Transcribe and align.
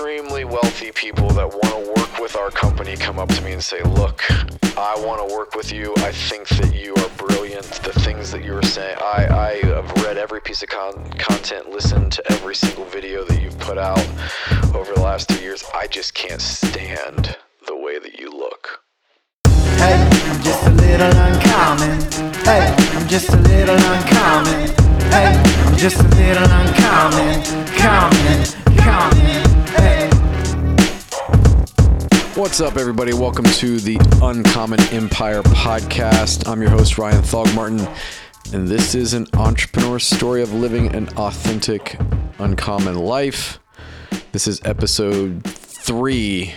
extremely 0.00 0.46
wealthy 0.46 0.90
people 0.92 1.28
that 1.28 1.46
want 1.46 1.84
to 1.84 1.92
work 1.94 2.18
with 2.18 2.34
our 2.34 2.50
company 2.50 2.96
come 2.96 3.18
up 3.18 3.28
to 3.28 3.42
me 3.42 3.52
and 3.52 3.62
say, 3.62 3.82
Look, 3.82 4.24
I 4.78 4.94
want 5.04 5.28
to 5.28 5.34
work 5.34 5.54
with 5.54 5.70
you. 5.70 5.92
I 5.98 6.10
think 6.10 6.48
that 6.48 6.74
you 6.74 6.94
are 6.94 7.10
brilliant. 7.18 7.66
The 7.82 7.92
things 8.00 8.30
that 8.30 8.42
you 8.42 8.54
were 8.54 8.62
saying, 8.62 8.96
I, 8.98 9.26
I 9.28 9.66
have 9.66 9.92
read 10.02 10.16
every 10.16 10.40
piece 10.40 10.62
of 10.62 10.70
con- 10.70 11.04
content, 11.18 11.68
listened 11.68 12.12
to 12.12 12.32
every 12.32 12.54
single 12.54 12.86
video 12.86 13.26
that 13.26 13.42
you've 13.42 13.58
put 13.58 13.76
out 13.76 14.00
over 14.74 14.90
the 14.94 15.02
last 15.02 15.28
two 15.28 15.42
years. 15.42 15.62
I 15.74 15.86
just 15.86 16.14
can't 16.14 16.40
stand 16.40 17.36
the 17.66 17.76
way 17.76 17.98
that 17.98 18.18
you 18.18 18.30
look. 18.30 18.80
Hey, 19.76 20.00
I'm 20.30 20.42
just 20.42 20.66
a 20.66 20.70
little 20.70 21.12
uncommon. 21.12 22.00
Hey, 22.48 22.74
I'm 22.96 23.06
just 23.06 23.28
a 23.28 23.36
little 23.36 23.76
uncommon. 23.76 24.66
Hey, 25.12 25.36
I'm 25.66 25.76
just 25.76 26.00
a 26.00 26.08
little 26.16 26.48
uncommon. 26.48 27.44
Common, 27.76 28.46
common. 28.78 29.49
What's 32.36 32.60
up, 32.60 32.76
everybody? 32.76 33.12
Welcome 33.12 33.44
to 33.44 33.80
the 33.80 33.96
Uncommon 34.22 34.78
Empire 34.92 35.42
podcast. 35.42 36.46
I'm 36.48 36.62
your 36.62 36.70
host, 36.70 36.96
Ryan 36.96 37.22
Thogmartin, 37.22 38.54
and 38.54 38.68
this 38.68 38.94
is 38.94 39.14
an 39.14 39.26
entrepreneur 39.34 39.98
story 39.98 40.40
of 40.40 40.52
living 40.54 40.94
an 40.94 41.08
authentic, 41.16 41.98
uncommon 42.38 42.94
life. 42.94 43.58
This 44.30 44.46
is 44.46 44.60
episode 44.64 45.42
three. 45.44 46.54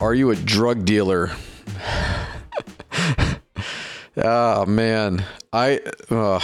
Are 0.00 0.14
you 0.14 0.30
a 0.30 0.36
drug 0.36 0.84
dealer? 0.84 1.30
Ah, 4.22 4.66
man. 4.68 5.24
I, 5.54 5.80
uh, 6.10 6.38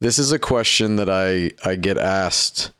this 0.00 0.18
is 0.18 0.32
a 0.32 0.38
question 0.40 0.96
that 0.96 1.08
I, 1.08 1.52
I 1.64 1.76
get 1.76 1.96
asked 1.96 2.72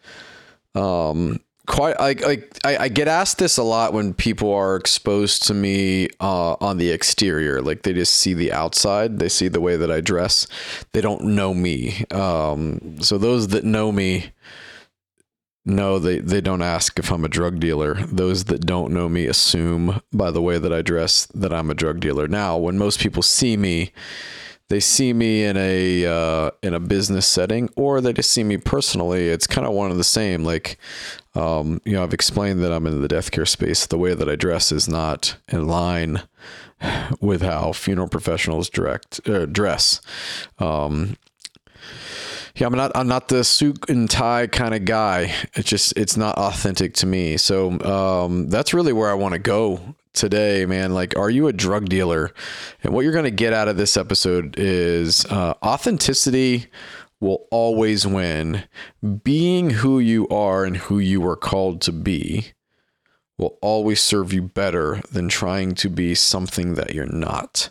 um 0.74 1.40
quite 1.66 1.96
I, 1.98 2.12
like 2.12 2.58
I, 2.64 2.76
I 2.84 2.88
get 2.88 3.08
asked 3.08 3.38
this 3.38 3.56
a 3.56 3.62
lot 3.62 3.92
when 3.92 4.14
people 4.14 4.52
are 4.52 4.76
exposed 4.76 5.44
to 5.44 5.54
me 5.54 6.08
uh, 6.20 6.56
on 6.60 6.78
the 6.78 6.90
exterior. 6.90 7.60
Like 7.60 7.82
they 7.82 7.92
just 7.92 8.14
see 8.14 8.34
the 8.34 8.52
outside. 8.52 9.18
They 9.18 9.28
see 9.28 9.48
the 9.48 9.60
way 9.60 9.76
that 9.76 9.90
i 9.90 10.00
dress. 10.00 10.46
They 10.92 11.00
don't 11.00 11.22
know 11.22 11.52
me. 11.52 12.04
Um, 12.10 13.00
so 13.00 13.18
those 13.18 13.48
that 13.48 13.64
know 13.64 13.92
me 13.92 14.32
know 15.64 15.98
they, 15.98 16.20
they 16.20 16.40
don't 16.40 16.62
ask 16.62 16.96
if 16.98 17.10
i'm 17.10 17.24
a 17.24 17.28
drug 17.28 17.58
dealer. 17.58 17.94
Those 17.94 18.44
that 18.44 18.64
don't 18.64 18.92
know 18.92 19.08
me 19.08 19.26
assume 19.26 20.00
by 20.12 20.30
the 20.30 20.40
way 20.40 20.58
that 20.58 20.72
i 20.72 20.80
dress 20.80 21.26
that 21.34 21.52
i'm 21.52 21.70
a 21.70 21.74
drug 21.74 22.00
dealer. 22.00 22.28
Now 22.28 22.56
when 22.56 22.78
most 22.78 23.00
people 23.00 23.22
see 23.22 23.56
me 23.56 23.92
they 24.68 24.80
see 24.80 25.12
me 25.12 25.44
in 25.44 25.56
a 25.56 26.06
uh, 26.06 26.50
in 26.62 26.74
a 26.74 26.80
business 26.80 27.26
setting 27.26 27.68
or 27.76 28.00
they 28.00 28.12
just 28.12 28.30
see 28.30 28.44
me 28.44 28.56
personally 28.56 29.28
it's 29.28 29.46
kind 29.46 29.66
of 29.66 29.72
one 29.72 29.90
of 29.90 29.96
the 29.96 30.04
same 30.04 30.44
like 30.44 30.78
um, 31.34 31.80
you 31.84 31.92
know 31.92 32.02
i've 32.02 32.14
explained 32.14 32.62
that 32.62 32.72
i'm 32.72 32.86
in 32.86 33.00
the 33.00 33.08
death 33.08 33.30
care 33.30 33.46
space. 33.46 33.86
The 33.86 33.98
way 33.98 34.14
that 34.14 34.28
i 34.28 34.36
dress 34.36 34.72
is 34.72 34.88
not 34.88 35.36
in 35.48 35.66
line 35.66 36.22
with 37.20 37.42
how 37.42 37.72
funeral 37.72 38.08
professionals 38.08 38.68
direct 38.70 39.26
uh, 39.28 39.46
dress. 39.46 40.00
Um, 40.58 41.16
yeah, 42.56 42.66
I'm 42.66 42.74
not. 42.74 42.92
I'm 42.94 43.08
not 43.08 43.28
the 43.28 43.44
suit 43.44 43.88
and 43.88 44.10
tie 44.10 44.46
kind 44.46 44.74
of 44.74 44.84
guy. 44.84 45.34
It's 45.54 45.68
just. 45.68 45.96
It's 45.96 46.16
not 46.16 46.36
authentic 46.36 46.94
to 46.94 47.06
me. 47.06 47.36
So 47.36 47.78
um, 47.80 48.48
that's 48.48 48.72
really 48.72 48.92
where 48.92 49.10
I 49.10 49.14
want 49.14 49.34
to 49.34 49.38
go 49.38 49.94
today, 50.14 50.64
man. 50.64 50.94
Like, 50.94 51.16
are 51.18 51.30
you 51.30 51.48
a 51.48 51.52
drug 51.52 51.88
dealer? 51.88 52.32
And 52.82 52.94
what 52.94 53.04
you're 53.04 53.12
going 53.12 53.24
to 53.24 53.30
get 53.30 53.52
out 53.52 53.68
of 53.68 53.76
this 53.76 53.96
episode 53.96 54.54
is 54.58 55.26
uh, 55.26 55.54
authenticity 55.62 56.66
will 57.20 57.46
always 57.50 58.06
win. 58.06 58.64
Being 59.22 59.70
who 59.70 59.98
you 59.98 60.26
are 60.28 60.64
and 60.64 60.76
who 60.76 60.98
you 60.98 61.26
are 61.26 61.36
called 61.36 61.80
to 61.82 61.92
be 61.92 62.52
will 63.38 63.58
always 63.60 64.00
serve 64.00 64.32
you 64.32 64.42
better 64.42 65.00
than 65.12 65.28
trying 65.28 65.74
to 65.74 65.90
be 65.90 66.14
something 66.14 66.74
that 66.74 66.94
you're 66.94 67.06
not. 67.06 67.70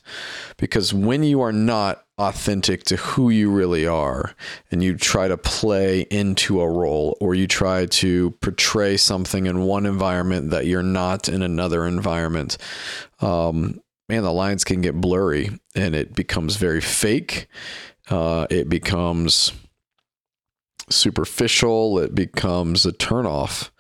Because 0.58 0.94
when 0.94 1.24
you 1.24 1.42
are 1.42 1.52
not 1.52 2.06
authentic 2.18 2.84
to 2.84 2.96
who 2.96 3.30
you 3.30 3.52
really 3.52 3.86
are 3.86 4.36
and 4.72 4.84
you 4.84 4.96
try 4.96 5.28
to 5.28 5.38
play 5.38 6.02
into 6.12 6.62
a 6.62 6.70
role 6.70 7.18
or 7.20 7.36
you 7.36 7.48
try 7.48 7.86
to 7.86 8.32
portray 8.42 8.96
something 8.96 9.48
in 9.48 9.64
one 9.64 9.86
environment 9.86 10.52
that 10.52 10.66
you're 10.66 10.84
not 10.84 11.28
in 11.28 11.42
another 11.42 11.86
environment, 11.86 12.58
um, 13.20 13.82
man, 14.08 14.24
the 14.24 14.32
lines 14.32 14.64
can 14.64 14.82
get 14.82 15.02
blurry 15.02 15.50
and 15.74 15.96
it 15.96 16.16
becomes 16.16 16.58
very 16.58 16.82
fake. 16.82 17.48
Uh, 18.10 18.46
it 18.52 18.70
becomes 18.70 19.52
superficial. 20.90 22.00
It 22.00 22.14
becomes 22.14 22.86
a 22.86 22.92
turnoff. 22.92 23.72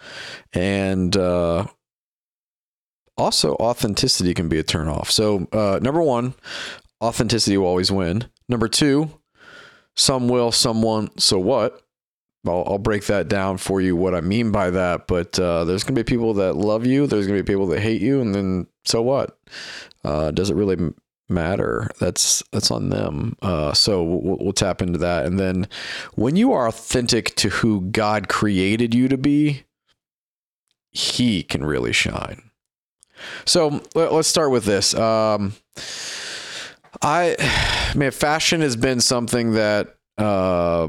And 0.53 1.15
uh, 1.15 1.67
also, 3.17 3.55
authenticity 3.55 4.33
can 4.33 4.49
be 4.49 4.59
a 4.59 4.63
turnoff. 4.63 5.09
So, 5.09 5.47
uh, 5.51 5.79
number 5.81 6.01
one, 6.01 6.33
authenticity 7.01 7.57
will 7.57 7.67
always 7.67 7.91
win. 7.91 8.25
Number 8.49 8.67
two, 8.67 9.09
some 9.95 10.27
will, 10.27 10.51
some 10.51 10.81
won't. 10.81 11.21
So 11.21 11.39
what? 11.39 11.81
I'll, 12.47 12.63
I'll 12.67 12.77
break 12.77 13.05
that 13.05 13.27
down 13.27 13.57
for 13.57 13.81
you 13.81 13.95
what 13.95 14.13
I 14.13 14.21
mean 14.21 14.51
by 14.51 14.69
that. 14.69 15.07
But 15.07 15.39
uh, 15.39 15.63
there's 15.63 15.83
going 15.83 15.95
to 15.95 16.03
be 16.03 16.07
people 16.07 16.33
that 16.35 16.53
love 16.55 16.85
you, 16.85 17.07
there's 17.07 17.27
going 17.27 17.37
to 17.37 17.43
be 17.43 17.51
people 17.51 17.67
that 17.67 17.79
hate 17.79 18.01
you, 18.01 18.21
and 18.21 18.35
then 18.35 18.67
so 18.85 19.01
what? 19.01 19.37
Uh, 20.03 20.31
does 20.31 20.49
it 20.49 20.55
really 20.55 20.93
matter? 21.27 21.89
That's 21.99 22.43
that's 22.51 22.71
on 22.71 22.89
them. 22.89 23.35
Uh, 23.41 23.73
so 23.73 24.03
we'll, 24.03 24.37
we'll 24.39 24.53
tap 24.53 24.81
into 24.81 24.99
that, 24.99 25.25
and 25.25 25.39
then 25.39 25.67
when 26.15 26.35
you 26.35 26.51
are 26.53 26.67
authentic 26.67 27.35
to 27.35 27.49
who 27.49 27.81
God 27.81 28.27
created 28.27 28.93
you 28.93 29.07
to 29.07 29.17
be, 29.17 29.63
He 30.91 31.43
can 31.43 31.65
really 31.65 31.93
shine. 31.93 32.44
So 33.45 33.81
let, 33.93 34.11
us 34.11 34.27
start 34.27 34.51
with 34.51 34.65
this. 34.65 34.93
Um, 34.95 35.53
I 37.01 37.35
man, 37.95 38.11
fashion 38.11 38.61
has 38.61 38.75
been 38.75 39.01
something 39.01 39.53
that 39.53 39.95
uh, 40.17 40.87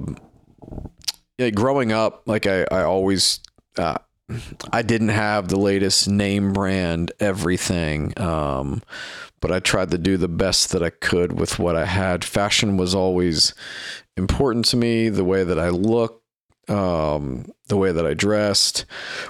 yeah, 1.39 1.51
growing 1.51 1.93
up, 1.93 2.23
like 2.27 2.47
I, 2.47 2.63
I 2.71 2.83
always 2.83 3.41
uh, 3.77 3.99
I 4.73 4.83
didn't 4.83 5.11
have 5.11 5.49
the 5.49 5.59
latest 5.59 6.09
name 6.09 6.53
brand 6.53 7.13
everything. 7.21 8.19
Um, 8.21 8.83
but 9.41 9.53
I 9.53 9.61
tried 9.61 9.91
to 9.91 9.99
do 9.99 10.17
the 10.17 10.29
best 10.29 10.71
that 10.73 10.83
I 10.83 10.91
could 10.91 11.39
with 11.39 11.59
what 11.59 11.77
I 11.77 11.85
had. 11.85 12.25
Fashion 12.25 12.77
was 12.77 12.95
always 12.95 13.55
important 14.17 14.65
to 14.67 14.77
me. 14.77 15.09
The 15.09 15.25
way 15.25 15.45
that 15.45 15.59
I 15.59 15.69
looked, 15.69 16.25
um, 16.69 17.47
the 17.69 17.77
way 17.77 17.93
that 17.93 18.07
I 18.07 18.15
dressed 18.15 18.87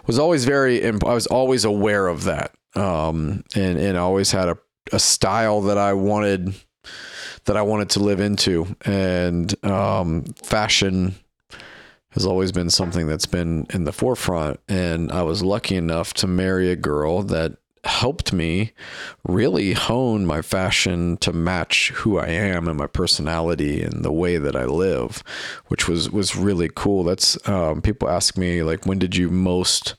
was 0.06 0.18
always 0.18 0.44
very, 0.44 0.84
I 0.84 0.90
was 0.90 1.26
always 1.26 1.64
aware 1.64 2.06
of 2.06 2.24
that. 2.24 2.54
Um, 2.76 3.42
and, 3.54 3.78
and 3.78 3.96
always 3.96 4.30
had 4.30 4.48
a, 4.48 4.58
a 4.92 4.98
style 4.98 5.62
that 5.62 5.78
I 5.78 5.94
wanted 5.94 6.54
that 7.46 7.56
I 7.56 7.62
wanted 7.62 7.90
to 7.90 8.00
live 8.00 8.20
into. 8.20 8.76
And 8.84 9.54
um, 9.64 10.24
fashion 10.42 11.14
has 12.10 12.26
always 12.26 12.52
been 12.52 12.70
something 12.70 13.06
that's 13.06 13.26
been 13.26 13.66
in 13.70 13.84
the 13.84 13.92
forefront. 13.92 14.60
And 14.68 15.12
I 15.12 15.22
was 15.22 15.42
lucky 15.42 15.76
enough 15.76 16.14
to 16.14 16.26
marry 16.26 16.70
a 16.70 16.76
girl 16.76 17.22
that 17.24 17.58
helped 17.86 18.32
me 18.32 18.72
really 19.26 19.72
hone 19.72 20.26
my 20.26 20.42
fashion 20.42 21.16
to 21.18 21.32
match 21.32 21.90
who 21.94 22.18
I 22.18 22.28
am 22.28 22.68
and 22.68 22.78
my 22.78 22.86
personality 22.86 23.82
and 23.82 24.04
the 24.04 24.12
way 24.12 24.36
that 24.38 24.54
I 24.54 24.64
live, 24.64 25.22
which 25.68 25.88
was 25.88 26.10
was 26.10 26.36
really 26.36 26.70
cool. 26.74 27.04
That's 27.04 27.48
um, 27.48 27.80
people 27.80 28.08
ask 28.08 28.36
me 28.36 28.62
like, 28.62 28.86
when 28.86 28.98
did 28.98 29.16
you 29.16 29.30
most 29.30 29.94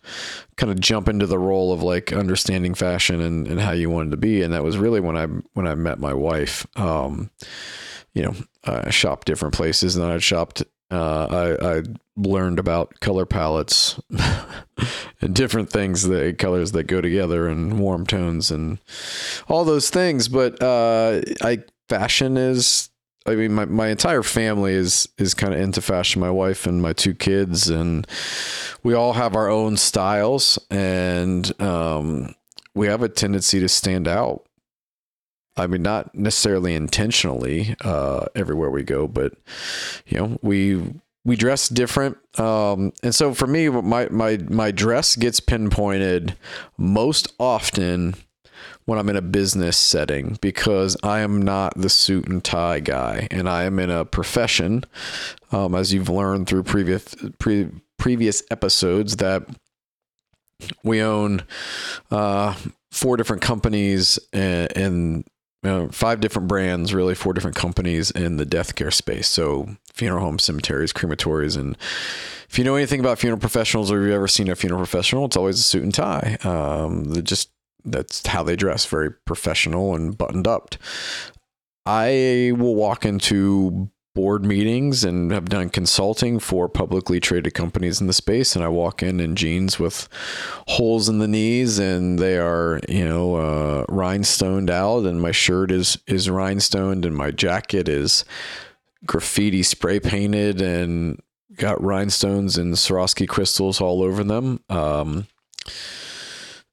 kind 0.57 0.71
of 0.71 0.79
jump 0.79 1.07
into 1.07 1.25
the 1.25 1.39
role 1.39 1.73
of 1.73 1.81
like 1.81 2.13
understanding 2.13 2.73
fashion 2.73 3.21
and, 3.21 3.47
and 3.47 3.59
how 3.59 3.71
you 3.71 3.89
wanted 3.89 4.11
to 4.11 4.17
be? 4.17 4.41
And 4.41 4.53
that 4.53 4.63
was 4.63 4.77
really 4.77 4.99
when 4.99 5.17
I 5.17 5.25
when 5.53 5.67
I 5.67 5.75
met 5.75 5.99
my 5.99 6.13
wife. 6.13 6.67
Um, 6.77 7.31
you 8.13 8.23
know, 8.23 8.35
I 8.63 8.89
shopped 8.89 9.27
different 9.27 9.53
places 9.53 9.95
and 9.95 10.03
then 10.03 10.11
I 10.11 10.17
shopped 10.17 10.63
uh, 10.89 11.55
I, 11.61 11.77
I 11.77 11.83
learned 12.15 12.59
about 12.59 12.99
color 12.99 13.25
palettes 13.25 13.99
and 15.21 15.35
different 15.35 15.69
things, 15.69 16.03
the 16.03 16.33
colors 16.33 16.71
that 16.71 16.83
go 16.85 17.01
together 17.01 17.47
and 17.47 17.79
warm 17.79 18.05
tones 18.05 18.51
and 18.51 18.79
all 19.47 19.65
those 19.65 19.89
things. 19.89 20.27
But 20.27 20.61
uh, 20.61 21.21
I 21.41 21.63
fashion 21.89 22.37
is, 22.37 22.89
I 23.25 23.35
mean, 23.35 23.53
my, 23.53 23.65
my 23.65 23.87
entire 23.89 24.23
family 24.23 24.73
is 24.73 25.07
is 25.17 25.33
kind 25.33 25.53
of 25.53 25.59
into 25.59 25.81
fashion. 25.81 26.21
My 26.21 26.31
wife 26.31 26.65
and 26.65 26.81
my 26.81 26.93
two 26.93 27.13
kids, 27.13 27.69
and 27.69 28.07
we 28.83 28.93
all 28.93 29.13
have 29.13 29.35
our 29.35 29.49
own 29.49 29.75
styles, 29.77 30.57
and 30.71 31.59
um, 31.61 32.33
we 32.73 32.87
have 32.87 33.03
a 33.03 33.09
tendency 33.09 33.59
to 33.59 33.67
stand 33.67 34.07
out 34.07 34.46
I 35.57 35.67
mean, 35.67 35.81
not 35.81 36.13
necessarily 36.13 36.75
intentionally 36.75 37.75
uh, 37.81 38.25
everywhere 38.35 38.69
we 38.69 38.83
go, 38.83 39.07
but 39.07 39.33
you 40.05 40.17
know, 40.17 40.39
we 40.41 40.83
we 41.25 41.35
dress 41.35 41.67
different, 41.67 42.17
um, 42.39 42.93
and 43.03 43.13
so 43.13 43.33
for 43.33 43.47
me, 43.47 43.69
my 43.69 44.07
my 44.09 44.37
my 44.49 44.71
dress 44.71 45.15
gets 45.15 45.39
pinpointed 45.39 46.37
most 46.77 47.33
often 47.39 48.15
when 48.85 48.97
I'm 48.97 49.09
in 49.09 49.17
a 49.17 49.21
business 49.21 49.75
setting 49.75 50.37
because 50.39 50.95
I 51.03 51.19
am 51.19 51.41
not 51.41 51.73
the 51.75 51.89
suit 51.89 52.27
and 52.29 52.41
tie 52.41 52.79
guy, 52.79 53.27
and 53.31 53.49
I 53.49 53.63
am 53.63 53.79
in 53.79 53.89
a 53.89 54.05
profession, 54.05 54.85
um, 55.51 55.75
as 55.75 55.93
you've 55.93 56.09
learned 56.09 56.47
through 56.47 56.63
previous 56.63 57.13
pre, 57.39 57.67
previous 57.97 58.43
episodes 58.49 59.17
that 59.17 59.43
we 60.83 61.01
own 61.01 61.43
uh, 62.09 62.55
four 62.91 63.17
different 63.17 63.41
companies 63.41 64.17
and, 64.31 64.75
and 64.77 65.23
uh, 65.63 65.87
five 65.87 66.19
different 66.19 66.47
brands, 66.47 66.93
really 66.93 67.15
four 67.15 67.33
different 67.33 67.55
companies 67.55 68.11
in 68.11 68.37
the 68.37 68.45
death 68.45 68.75
care 68.75 68.91
space. 68.91 69.27
So 69.27 69.77
funeral 69.93 70.21
homes, 70.21 70.43
cemeteries, 70.43 70.93
crematories, 70.93 71.57
and 71.57 71.77
if 72.49 72.57
you 72.57 72.63
know 72.63 72.75
anything 72.75 72.99
about 72.99 73.19
funeral 73.19 73.39
professionals 73.39 73.91
or 73.91 74.01
you've 74.01 74.13
ever 74.13 74.27
seen 74.27 74.49
a 74.49 74.55
funeral 74.55 74.79
professional, 74.79 75.25
it's 75.25 75.35
always 75.35 75.59
a 75.59 75.63
suit 75.63 75.83
and 75.83 75.93
tie. 75.93 76.37
Um, 76.43 77.21
just 77.23 77.49
that's 77.83 78.25
how 78.27 78.43
they 78.43 78.55
dress, 78.55 78.85
very 78.85 79.11
professional 79.11 79.95
and 79.95 80.17
buttoned 80.17 80.47
up. 80.47 80.75
I 81.85 82.53
will 82.57 82.75
walk 82.75 83.05
into 83.05 83.89
board 84.17 84.43
meetings 84.43 85.03
and 85.03 85.31
have 85.31 85.47
done 85.47 85.69
consulting 85.69 86.39
for 86.39 86.67
publicly 86.67 87.19
traded 87.19 87.53
companies 87.53 88.01
in 88.01 88.07
the 88.07 88.13
space. 88.13 88.55
And 88.55 88.65
I 88.65 88.67
walk 88.67 89.03
in 89.03 89.19
in 89.19 89.35
jeans 89.35 89.77
with 89.77 90.09
holes 90.69 91.07
in 91.07 91.19
the 91.19 91.27
knees 91.27 91.77
and 91.77 92.17
they 92.17 92.39
are 92.39 92.79
you 92.89 93.07
know 93.07 93.35
uh, 93.35 93.85
rhinestoned 93.87 94.71
out 94.71 95.05
and 95.05 95.21
my 95.21 95.31
shirt 95.31 95.69
is 95.69 95.99
is 96.07 96.29
rhinestoned 96.29 97.05
and 97.05 97.15
my 97.15 97.29
jacket 97.29 97.87
is 97.87 98.25
graffiti 99.05 99.61
spray 99.61 99.99
painted 99.99 100.61
and 100.61 101.21
got 101.55 101.79
rhinestones 101.83 102.57
and 102.57 102.73
Swarovski 102.73 103.27
crystals 103.27 103.79
all 103.79 104.01
over 104.01 104.23
them. 104.23 104.61
Um, 104.67 105.27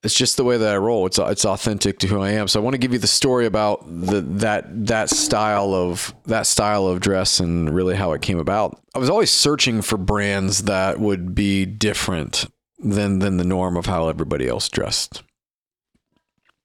it's 0.04 0.14
just 0.14 0.36
the 0.36 0.44
way 0.44 0.58
that 0.58 0.74
I 0.74 0.76
roll. 0.76 1.06
It's 1.06 1.18
it's 1.18 1.46
authentic 1.46 1.98
to 2.00 2.06
who 2.06 2.20
I 2.20 2.32
am. 2.32 2.46
So 2.46 2.60
I 2.60 2.62
want 2.62 2.74
to 2.74 2.78
give 2.78 2.92
you 2.92 2.98
the 2.98 3.06
story 3.06 3.46
about 3.46 3.84
the 3.88 4.20
that 4.20 4.86
that 4.86 5.08
style 5.08 5.72
of 5.72 6.14
that 6.26 6.46
style 6.46 6.86
of 6.86 7.00
dress 7.00 7.40
and 7.40 7.74
really 7.74 7.96
how 7.96 8.12
it 8.12 8.20
came 8.20 8.38
about. 8.38 8.78
I 8.94 8.98
was 8.98 9.08
always 9.08 9.30
searching 9.30 9.80
for 9.80 9.96
brands 9.96 10.64
that 10.64 11.00
would 11.00 11.34
be 11.34 11.64
different 11.64 12.44
than 12.78 13.20
than 13.20 13.38
the 13.38 13.44
norm 13.44 13.78
of 13.78 13.86
how 13.86 14.08
everybody 14.08 14.46
else 14.46 14.68
dressed. 14.68 15.22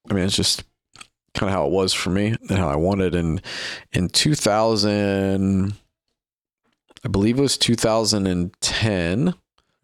I 0.09 0.13
mean, 0.13 0.25
it's 0.25 0.35
just 0.35 0.65
kind 1.33 1.49
of 1.49 1.53
how 1.53 1.65
it 1.65 1.71
was 1.71 1.93
for 1.93 2.09
me 2.09 2.35
and 2.49 2.57
how 2.57 2.67
I 2.67 2.75
wanted. 2.75 3.15
And 3.15 3.41
in 3.93 4.09
2000, 4.09 5.73
I 7.05 7.07
believe 7.07 7.39
it 7.39 7.41
was 7.41 7.57
2010 7.57 9.29
or 9.29 9.33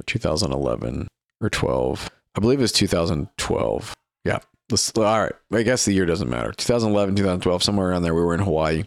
2011 0.05 1.07
or 1.39 1.49
12 1.49 2.09
I 2.35 2.39
believe 2.39 2.59
it 2.59 2.63
was 2.63 2.71
2012. 2.73 3.93
Yeah. 4.25 4.39
Let's, 4.69 4.91
all 4.97 5.03
right. 5.03 5.33
I 5.51 5.63
guess 5.63 5.85
the 5.85 5.93
year 5.93 6.05
doesn't 6.05 6.29
matter. 6.29 6.51
2011, 6.51 7.15
2012, 7.15 7.63
somewhere 7.63 7.89
around 7.89 8.01
there. 8.01 8.15
We 8.15 8.23
were 8.23 8.33
in 8.33 8.41
Hawaii 8.41 8.83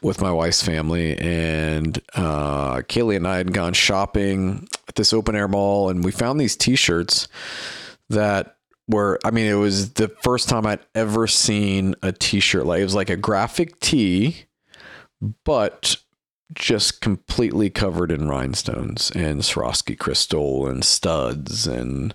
with 0.00 0.22
my 0.22 0.30
wife's 0.30 0.62
family, 0.62 1.18
and 1.18 2.00
uh, 2.14 2.76
Kaylee 2.82 3.16
and 3.16 3.26
I 3.26 3.38
had 3.38 3.52
gone 3.52 3.72
shopping 3.72 4.68
at 4.86 4.94
this 4.94 5.12
open 5.12 5.34
air 5.34 5.48
mall, 5.48 5.90
and 5.90 6.04
we 6.04 6.12
found 6.12 6.40
these 6.40 6.56
T-shirts 6.56 7.26
that 8.10 8.56
were. 8.86 9.18
I 9.24 9.32
mean, 9.32 9.46
it 9.46 9.54
was 9.54 9.94
the 9.94 10.08
first 10.22 10.48
time 10.48 10.66
I'd 10.66 10.86
ever 10.94 11.26
seen 11.26 11.96
a 12.02 12.12
T-shirt 12.12 12.64
like 12.64 12.80
it 12.80 12.84
was 12.84 12.94
like 12.94 13.10
a 13.10 13.16
graphic 13.16 13.80
tee, 13.80 14.44
but 15.44 15.96
just 16.54 17.00
completely 17.00 17.70
covered 17.70 18.10
in 18.10 18.28
rhinestones 18.28 19.10
and 19.10 19.42
Swarovski 19.42 19.98
crystal 19.98 20.66
and 20.66 20.82
studs 20.84 21.66
and 21.66 22.14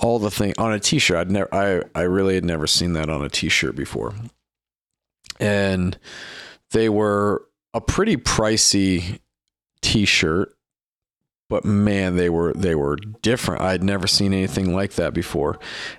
all 0.00 0.18
the 0.18 0.30
thing 0.30 0.54
on 0.58 0.72
a 0.72 0.80
t-shirt. 0.80 1.16
I'd 1.16 1.30
never, 1.30 1.54
I, 1.54 1.82
I 1.94 2.02
really 2.02 2.34
had 2.34 2.44
never 2.44 2.66
seen 2.66 2.94
that 2.94 3.08
on 3.08 3.22
a 3.22 3.28
t-shirt 3.28 3.76
before. 3.76 4.14
And 5.38 5.98
they 6.72 6.88
were 6.88 7.46
a 7.72 7.80
pretty 7.80 8.16
pricey 8.16 9.20
t-shirt, 9.82 10.54
but 11.48 11.64
man, 11.64 12.16
they 12.16 12.30
were, 12.30 12.52
they 12.54 12.74
were 12.74 12.96
different. 12.96 13.62
I'd 13.62 13.82
never 13.82 14.06
seen 14.06 14.32
anything 14.32 14.74
like 14.74 14.92
that 14.94 15.14
before. 15.14 15.58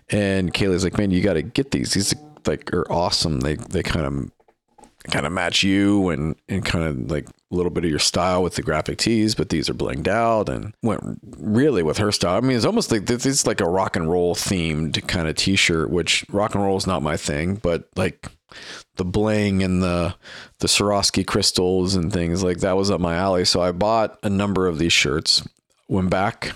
And 0.10 0.54
Kaylee's 0.54 0.84
like, 0.84 0.98
man, 0.98 1.12
you 1.12 1.22
got 1.22 1.34
to 1.34 1.42
get 1.44 1.72
these. 1.72 1.94
These 1.94 2.14
like 2.46 2.74
are 2.74 2.92
awesome. 2.92 3.42
They, 3.42 3.56
they 3.56 3.84
kind 3.84 4.06
of 4.06 4.32
kind 5.10 5.26
of 5.26 5.32
match 5.32 5.64
you 5.64 6.10
and 6.10 6.36
and 6.48 6.64
kind 6.64 6.86
of 6.86 7.12
like 7.12 7.28
a 7.28 7.56
little 7.56 7.72
bit 7.72 7.84
of 7.84 7.90
your 7.90 8.00
style 8.00 8.44
with 8.44 8.56
the 8.56 8.62
graphic 8.62 8.98
tees, 8.98 9.36
but 9.36 9.50
these 9.50 9.70
are 9.70 9.74
blinged 9.74 10.08
out 10.08 10.48
and 10.48 10.74
went 10.84 11.20
really 11.38 11.84
with 11.84 11.98
her 11.98 12.12
style. 12.12 12.38
I 12.38 12.42
mean, 12.42 12.56
it's 12.56 12.66
almost 12.66 12.92
like 12.92 13.08
this 13.08 13.26
is 13.26 13.48
like 13.48 13.62
a 13.62 13.70
rock 13.70 13.96
and 13.96 14.10
roll 14.10 14.36
themed 14.36 15.06
kind 15.08 15.28
of 15.28 15.36
t-shirt, 15.36 15.90
which 15.90 16.26
rock 16.30 16.56
and 16.56 16.64
roll 16.64 16.78
is 16.78 16.88
not 16.88 17.02
my 17.02 17.18
thing, 17.18 17.56
but 17.56 17.90
like 17.96 18.28
the 18.98 19.06
bling 19.06 19.64
and 19.64 19.82
the 19.82 20.16
the 20.60 20.68
Swarovski 20.68 21.26
crystals 21.26 21.96
and 21.96 22.14
things 22.14 22.44
like 22.44 22.60
that 22.60 22.78
was 22.78 22.92
up 22.92 23.02
my 23.02 23.16
alley. 23.16 23.46
So 23.46 23.62
I 23.62 23.72
bought 23.72 24.20
a 24.24 24.30
number 24.30 24.68
of 24.68 24.78
these 24.78 24.94
shirts, 24.94 25.48
went 25.88 26.10
back 26.10 26.54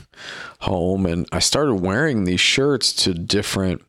home, 0.59 1.05
and 1.05 1.27
I 1.31 1.39
started 1.39 1.75
wearing 1.75 2.23
these 2.23 2.41
shirts 2.41 2.93
to 3.03 3.13
different 3.13 3.81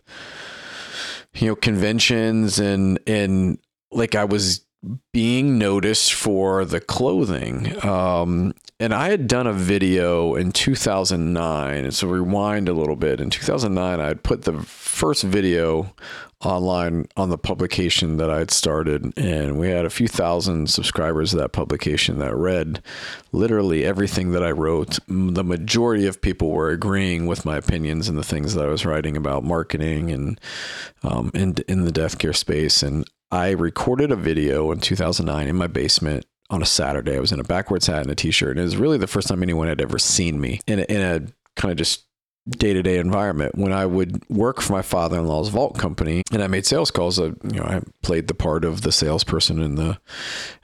you 1.34 1.48
know 1.48 1.56
conventions 1.56 2.58
and 2.58 2.98
and 3.06 3.58
like 3.90 4.14
I 4.14 4.24
was 4.24 4.66
being 5.12 5.58
noticed 5.58 6.12
for 6.12 6.64
the 6.64 6.80
clothing. 6.80 7.84
Um, 7.84 8.54
and 8.78 8.92
I 8.92 9.08
had 9.08 9.26
done 9.26 9.46
a 9.46 9.52
video 9.52 10.34
in 10.34 10.52
2009. 10.52 11.84
And 11.84 11.94
so 11.94 12.08
rewind 12.08 12.68
a 12.68 12.74
little 12.74 12.96
bit. 12.96 13.20
In 13.20 13.30
2009, 13.30 14.00
I 14.00 14.06
had 14.06 14.22
put 14.22 14.42
the 14.42 14.60
first 14.60 15.22
video 15.22 15.94
online 16.44 17.06
on 17.16 17.30
the 17.30 17.38
publication 17.38 18.18
that 18.18 18.30
I 18.30 18.38
had 18.38 18.50
started. 18.50 19.14
And 19.16 19.58
we 19.58 19.70
had 19.70 19.86
a 19.86 19.90
few 19.90 20.06
thousand 20.06 20.68
subscribers 20.68 21.30
to 21.30 21.38
that 21.38 21.52
publication 21.52 22.18
that 22.18 22.36
read 22.36 22.82
literally 23.32 23.84
everything 23.84 24.32
that 24.32 24.44
I 24.44 24.50
wrote. 24.50 24.98
The 25.08 25.44
majority 25.44 26.06
of 26.06 26.20
people 26.20 26.50
were 26.50 26.70
agreeing 26.70 27.26
with 27.26 27.46
my 27.46 27.56
opinions 27.56 28.08
and 28.08 28.18
the 28.18 28.22
things 28.22 28.54
that 28.54 28.66
I 28.66 28.68
was 28.68 28.84
writing 28.84 29.16
about 29.16 29.42
marketing 29.42 30.10
and 30.10 30.38
um, 31.02 31.30
in, 31.32 31.56
in 31.66 31.84
the 31.86 31.92
death 31.92 32.18
care 32.18 32.34
space. 32.34 32.82
And 32.82 33.08
I 33.30 33.50
recorded 33.50 34.12
a 34.12 34.16
video 34.16 34.70
in 34.72 34.80
2009 34.80 35.48
in 35.48 35.56
my 35.56 35.66
basement 35.66 36.26
on 36.50 36.62
a 36.62 36.66
Saturday. 36.66 37.16
I 37.16 37.20
was 37.20 37.32
in 37.32 37.40
a 37.40 37.44
backwards 37.44 37.86
hat 37.86 38.02
and 38.02 38.10
a 38.10 38.14
t-shirt, 38.14 38.50
and 38.50 38.60
it 38.60 38.64
was 38.64 38.76
really 38.76 38.98
the 38.98 39.06
first 39.06 39.28
time 39.28 39.42
anyone 39.42 39.68
had 39.68 39.80
ever 39.80 39.98
seen 39.98 40.40
me 40.40 40.60
in 40.66 40.78
a, 40.78 40.82
in 40.82 41.00
a 41.00 41.60
kind 41.60 41.72
of 41.72 41.78
just 41.78 42.06
day-to-day 42.48 42.98
environment 42.98 43.56
when 43.56 43.72
i 43.72 43.84
would 43.84 44.22
work 44.30 44.60
for 44.60 44.72
my 44.72 44.82
father-in-law's 44.82 45.48
vault 45.48 45.76
company 45.76 46.22
and 46.30 46.44
i 46.44 46.46
made 46.46 46.64
sales 46.64 46.92
calls 46.92 47.18
uh, 47.18 47.32
you 47.42 47.58
know 47.58 47.64
i 47.64 47.80
played 48.02 48.28
the 48.28 48.34
part 48.34 48.64
of 48.64 48.82
the 48.82 48.92
salesperson 48.92 49.60
in 49.60 49.74
the 49.74 49.98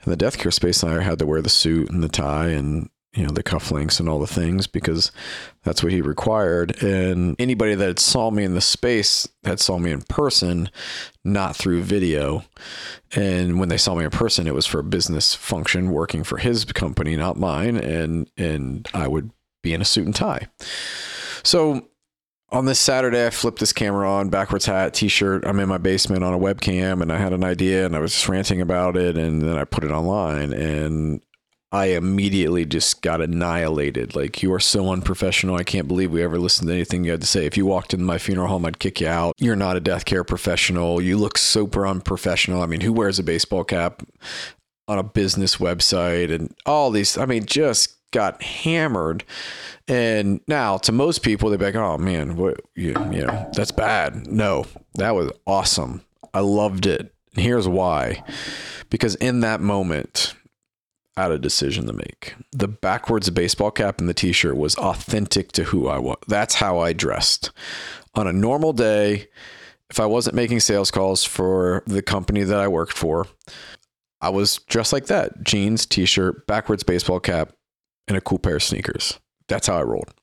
in 0.05 0.09
the 0.09 0.15
death 0.15 0.37
care 0.37 0.51
space 0.51 0.81
and 0.81 0.93
i 0.93 1.03
had 1.03 1.19
to 1.19 1.25
wear 1.25 1.41
the 1.41 1.49
suit 1.49 1.89
and 1.89 2.01
the 2.01 2.07
tie 2.07 2.47
and 2.47 2.89
you 3.13 3.23
know 3.23 3.31
the 3.31 3.43
cufflinks 3.43 3.99
and 3.99 4.09
all 4.09 4.19
the 4.19 4.27
things 4.27 4.65
because 4.65 5.11
that's 5.63 5.83
what 5.83 5.91
he 5.91 6.01
required. 6.01 6.81
And 6.81 7.35
anybody 7.39 7.75
that 7.75 7.99
saw 7.99 8.31
me 8.31 8.43
in 8.43 8.55
the 8.55 8.61
space 8.61 9.27
had 9.43 9.59
saw 9.59 9.77
me 9.77 9.91
in 9.91 10.01
person 10.01 10.69
not 11.23 11.55
through 11.55 11.83
video. 11.83 12.43
And 13.15 13.59
when 13.59 13.69
they 13.69 13.77
saw 13.77 13.95
me 13.95 14.03
in 14.03 14.09
person 14.09 14.47
it 14.47 14.55
was 14.55 14.65
for 14.65 14.79
a 14.79 14.83
business 14.83 15.35
function 15.35 15.91
working 15.91 16.23
for 16.23 16.37
his 16.37 16.65
company 16.65 17.15
not 17.15 17.37
mine. 17.37 17.77
And 17.77 18.29
and 18.37 18.87
I 18.93 19.07
would 19.07 19.31
be 19.61 19.73
in 19.73 19.81
a 19.81 19.85
suit 19.85 20.05
and 20.05 20.15
tie. 20.15 20.47
So 21.43 21.87
on 22.51 22.65
this 22.65 22.79
Saturday, 22.79 23.25
I 23.25 23.31
flipped 23.31 23.59
this 23.59 23.73
camera 23.73 24.07
on, 24.07 24.29
backwards 24.29 24.67
hat, 24.67 24.93
t-shirt. 24.93 25.43
I'm 25.43 25.59
in 25.59 25.67
my 25.67 25.79
basement 25.79 26.23
on 26.23 26.35
a 26.35 26.39
webcam, 26.39 27.01
and 27.01 27.11
I 27.11 27.17
had 27.17 27.33
an 27.33 27.43
idea, 27.43 27.83
and 27.83 27.95
I 27.95 27.99
was 27.99 28.13
just 28.13 28.29
ranting 28.29 28.61
about 28.61 28.95
it, 28.95 29.17
and 29.17 29.41
then 29.41 29.57
I 29.57 29.63
put 29.63 29.83
it 29.83 29.89
online, 29.89 30.53
and 30.53 31.19
I 31.73 31.85
immediately 31.87 32.65
just 32.65 33.01
got 33.01 33.19
annihilated. 33.19 34.15
Like, 34.15 34.43
you 34.43 34.53
are 34.53 34.59
so 34.59 34.91
unprofessional. 34.91 35.55
I 35.55 35.63
can't 35.63 35.87
believe 35.87 36.11
we 36.11 36.21
ever 36.21 36.37
listened 36.37 36.67
to 36.67 36.73
anything 36.73 37.03
you 37.03 37.09
had 37.09 37.21
to 37.21 37.27
say. 37.27 37.47
If 37.47 37.57
you 37.57 37.65
walked 37.65 37.95
into 37.95 38.05
my 38.05 38.19
funeral 38.19 38.47
home, 38.47 38.63
I'd 38.65 38.77
kick 38.77 39.01
you 39.01 39.07
out. 39.07 39.33
You're 39.39 39.55
not 39.55 39.75
a 39.75 39.79
death 39.79 40.05
care 40.05 40.23
professional. 40.23 41.01
You 41.01 41.17
look 41.17 41.35
super 41.35 41.87
unprofessional. 41.87 42.61
I 42.61 42.67
mean, 42.67 42.81
who 42.81 42.93
wears 42.93 43.17
a 43.17 43.23
baseball 43.23 43.63
cap 43.63 44.03
on 44.87 44.99
a 44.99 45.03
business 45.03 45.55
website 45.55 46.31
and 46.31 46.53
all 46.67 46.91
these? 46.91 47.17
I 47.17 47.25
mean, 47.25 47.43
just 47.43 47.95
got 48.11 48.43
hammered. 48.43 49.23
And 49.87 50.41
now, 50.47 50.77
to 50.77 50.91
most 50.91 51.23
people, 51.23 51.49
they're 51.49 51.57
like, 51.57 51.75
oh 51.75 51.97
man, 51.97 52.35
what, 52.35 52.61
you, 52.75 52.89
you 53.11 53.25
know, 53.25 53.49
that's 53.55 53.71
bad. 53.71 54.27
No, 54.27 54.67
that 54.93 55.15
was 55.15 55.31
awesome. 55.47 56.03
I 56.35 56.41
loved 56.41 56.85
it. 56.85 57.11
And 57.33 57.43
here's 57.43 57.67
why 57.67 58.23
because 58.91 59.15
in 59.15 59.39
that 59.39 59.59
moment, 59.59 60.35
had 61.15 61.31
a 61.31 61.39
decision 61.39 61.85
to 61.87 61.93
make. 61.93 62.35
The 62.51 62.67
backwards 62.67 63.29
baseball 63.29 63.71
cap 63.71 63.99
and 63.99 64.09
the 64.09 64.13
t-shirt 64.13 64.57
was 64.57 64.75
authentic 64.75 65.51
to 65.53 65.65
who 65.65 65.87
I 65.87 65.99
was. 65.99 66.17
That's 66.27 66.55
how 66.55 66.79
I 66.79 66.93
dressed. 66.93 67.51
On 68.15 68.27
a 68.27 68.33
normal 68.33 68.73
day, 68.73 69.27
if 69.89 69.99
I 69.99 70.05
wasn't 70.05 70.35
making 70.35 70.59
sales 70.59 70.91
calls 70.91 71.23
for 71.23 71.83
the 71.85 72.01
company 72.01 72.43
that 72.43 72.59
I 72.59 72.67
worked 72.67 72.97
for, 72.97 73.27
I 74.21 74.29
was 74.29 74.57
dressed 74.67 74.93
like 74.93 75.07
that. 75.07 75.43
Jeans, 75.43 75.85
t-shirt, 75.85 76.47
backwards 76.47 76.83
baseball 76.83 77.19
cap, 77.19 77.51
and 78.07 78.17
a 78.17 78.21
cool 78.21 78.39
pair 78.39 78.55
of 78.55 78.63
sneakers. 78.63 79.19
That's 79.47 79.67
how 79.67 79.77
I 79.77 79.83
rolled. 79.83 80.13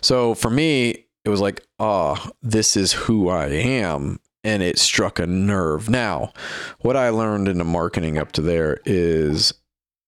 So 0.00 0.34
for 0.34 0.50
me, 0.50 1.06
it 1.24 1.28
was 1.28 1.40
like, 1.40 1.64
oh, 1.78 2.30
this 2.42 2.76
is 2.76 2.92
who 2.92 3.28
I 3.28 3.46
am. 3.46 4.20
And 4.42 4.62
it 4.62 4.78
struck 4.78 5.18
a 5.18 5.26
nerve. 5.26 5.90
Now, 5.90 6.32
what 6.80 6.96
I 6.96 7.10
learned 7.10 7.48
in 7.48 7.58
the 7.58 7.64
marketing 7.64 8.16
up 8.16 8.32
to 8.32 8.42
there 8.42 8.78
is 8.86 9.52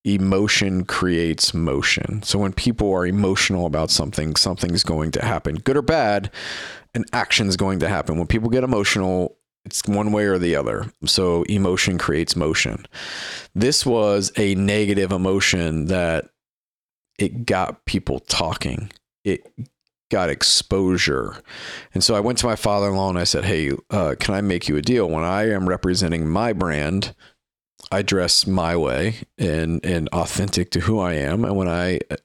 emotion 0.03 0.83
creates 0.85 1.53
motion. 1.53 2.21
So 2.23 2.39
when 2.39 2.53
people 2.53 2.91
are 2.93 3.05
emotional 3.05 3.65
about 3.65 3.89
something, 3.89 4.35
something's 4.35 4.83
going 4.83 5.11
to 5.11 5.23
happen, 5.23 5.55
good 5.55 5.77
or 5.77 5.81
bad, 5.81 6.29
an 6.93 7.05
action's 7.13 7.55
going 7.55 7.79
to 7.79 7.89
happen. 7.89 8.17
When 8.17 8.27
people 8.27 8.49
get 8.49 8.63
emotional, 8.63 9.37
it's 9.65 9.83
one 9.87 10.11
way 10.11 10.25
or 10.25 10.37
the 10.37 10.55
other. 10.55 10.91
So 11.05 11.43
emotion 11.43 11.97
creates 11.97 12.35
motion. 12.35 12.85
This 13.55 13.85
was 13.85 14.31
a 14.37 14.55
negative 14.55 15.11
emotion 15.11 15.85
that 15.85 16.25
it 17.17 17.45
got 17.45 17.85
people 17.85 18.19
talking. 18.19 18.91
It 19.23 19.47
got 20.11 20.29
exposure. 20.29 21.41
And 21.93 22.03
so 22.03 22.13
I 22.13 22.19
went 22.19 22.37
to 22.39 22.45
my 22.45 22.55
father 22.55 22.89
in 22.89 22.95
law 22.95 23.09
and 23.09 23.17
I 23.17 23.23
said, 23.23 23.45
Hey, 23.45 23.71
uh, 23.89 24.15
can 24.19 24.35
I 24.35 24.41
make 24.41 24.67
you 24.67 24.75
a 24.75 24.81
deal? 24.81 25.09
When 25.09 25.23
I 25.23 25.49
am 25.49 25.69
representing 25.69 26.27
my 26.27 26.53
brand, 26.53 27.15
I 27.91 28.01
dress 28.01 28.47
my 28.47 28.75
way 28.75 29.17
and, 29.37 29.83
and 29.85 30.09
authentic 30.09 30.71
to 30.71 30.81
who 30.81 30.99
I 30.99 31.13
am. 31.13 31.45
And 31.45 31.55
when 31.55 31.67
I 31.67 31.99
uh, 32.09 32.17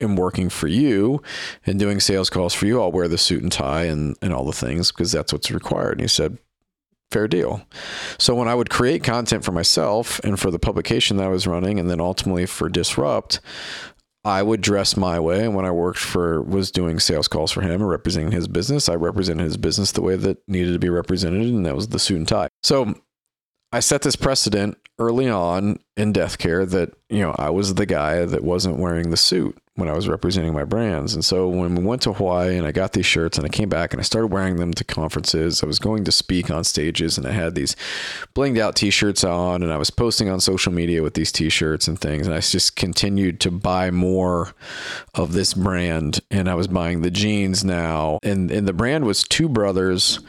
am 0.00 0.16
working 0.16 0.48
for 0.48 0.68
you 0.68 1.22
and 1.66 1.78
doing 1.78 2.00
sales 2.00 2.30
calls 2.30 2.54
for 2.54 2.66
you, 2.66 2.80
I'll 2.80 2.92
wear 2.92 3.08
the 3.08 3.18
suit 3.18 3.42
and 3.42 3.52
tie 3.52 3.84
and, 3.84 4.16
and 4.22 4.32
all 4.32 4.44
the 4.44 4.52
things 4.52 4.90
because 4.90 5.12
that's 5.12 5.32
what's 5.32 5.50
required. 5.50 5.92
And 5.92 6.02
he 6.02 6.08
said, 6.08 6.38
fair 7.10 7.28
deal. 7.28 7.62
So 8.18 8.34
when 8.34 8.48
I 8.48 8.54
would 8.54 8.70
create 8.70 9.02
content 9.02 9.44
for 9.44 9.52
myself 9.52 10.20
and 10.20 10.38
for 10.38 10.50
the 10.50 10.58
publication 10.58 11.16
that 11.16 11.26
I 11.26 11.30
was 11.30 11.46
running, 11.46 11.78
and 11.80 11.90
then 11.90 12.00
ultimately 12.00 12.46
for 12.46 12.68
Disrupt, 12.68 13.40
I 14.24 14.42
would 14.42 14.60
dress 14.60 14.96
my 14.96 15.18
way. 15.18 15.44
And 15.44 15.54
when 15.54 15.64
I 15.64 15.70
worked 15.70 15.98
for, 15.98 16.42
was 16.42 16.70
doing 16.70 17.00
sales 17.00 17.26
calls 17.26 17.50
for 17.50 17.62
him 17.62 17.80
and 17.80 17.88
representing 17.88 18.32
his 18.32 18.48
business, 18.48 18.88
I 18.88 18.94
represented 18.94 19.44
his 19.44 19.56
business 19.56 19.92
the 19.92 20.02
way 20.02 20.16
that 20.16 20.46
needed 20.46 20.72
to 20.72 20.78
be 20.78 20.90
represented, 20.90 21.42
and 21.42 21.64
that 21.66 21.74
was 21.74 21.88
the 21.88 21.98
suit 21.98 22.18
and 22.18 22.28
tie. 22.28 22.48
So 22.62 22.94
I 23.72 23.80
set 23.80 24.02
this 24.02 24.16
precedent 24.16 24.76
early 25.00 25.28
on 25.28 25.80
in 25.96 26.12
death 26.12 26.38
care 26.38 26.64
that, 26.66 26.92
you 27.08 27.20
know, 27.20 27.34
I 27.38 27.50
was 27.50 27.74
the 27.74 27.86
guy 27.86 28.24
that 28.26 28.44
wasn't 28.44 28.78
wearing 28.78 29.10
the 29.10 29.16
suit 29.16 29.58
when 29.80 29.88
I 29.88 29.94
was 29.94 30.08
representing 30.08 30.52
my 30.52 30.64
brands. 30.64 31.14
And 31.14 31.24
so 31.24 31.48
when 31.48 31.74
we 31.74 31.82
went 31.82 32.02
to 32.02 32.12
Hawaii 32.12 32.58
and 32.58 32.66
I 32.66 32.72
got 32.72 32.92
these 32.92 33.06
shirts 33.06 33.38
and 33.38 33.46
I 33.46 33.48
came 33.48 33.70
back 33.70 33.92
and 33.92 34.00
I 34.00 34.02
started 34.02 34.26
wearing 34.28 34.56
them 34.56 34.74
to 34.74 34.84
conferences, 34.84 35.62
I 35.62 35.66
was 35.66 35.78
going 35.78 36.04
to 36.04 36.12
speak 36.12 36.50
on 36.50 36.64
stages 36.64 37.16
and 37.16 37.26
I 37.26 37.32
had 37.32 37.54
these 37.54 37.76
blinged 38.34 38.58
out 38.58 38.76
t 38.76 38.90
shirts 38.90 39.24
on 39.24 39.62
and 39.62 39.72
I 39.72 39.78
was 39.78 39.90
posting 39.90 40.28
on 40.28 40.38
social 40.38 40.72
media 40.72 41.02
with 41.02 41.14
these 41.14 41.32
t 41.32 41.48
shirts 41.48 41.88
and 41.88 41.98
things. 41.98 42.26
And 42.26 42.36
I 42.36 42.40
just 42.40 42.76
continued 42.76 43.40
to 43.40 43.50
buy 43.50 43.90
more 43.90 44.54
of 45.14 45.32
this 45.32 45.54
brand 45.54 46.20
and 46.30 46.48
I 46.48 46.54
was 46.54 46.68
buying 46.68 47.00
the 47.00 47.10
jeans 47.10 47.64
now. 47.64 48.18
And, 48.22 48.50
and 48.50 48.68
the 48.68 48.74
brand 48.74 49.06
was 49.06 49.24
two 49.24 49.48
brothers 49.48 50.20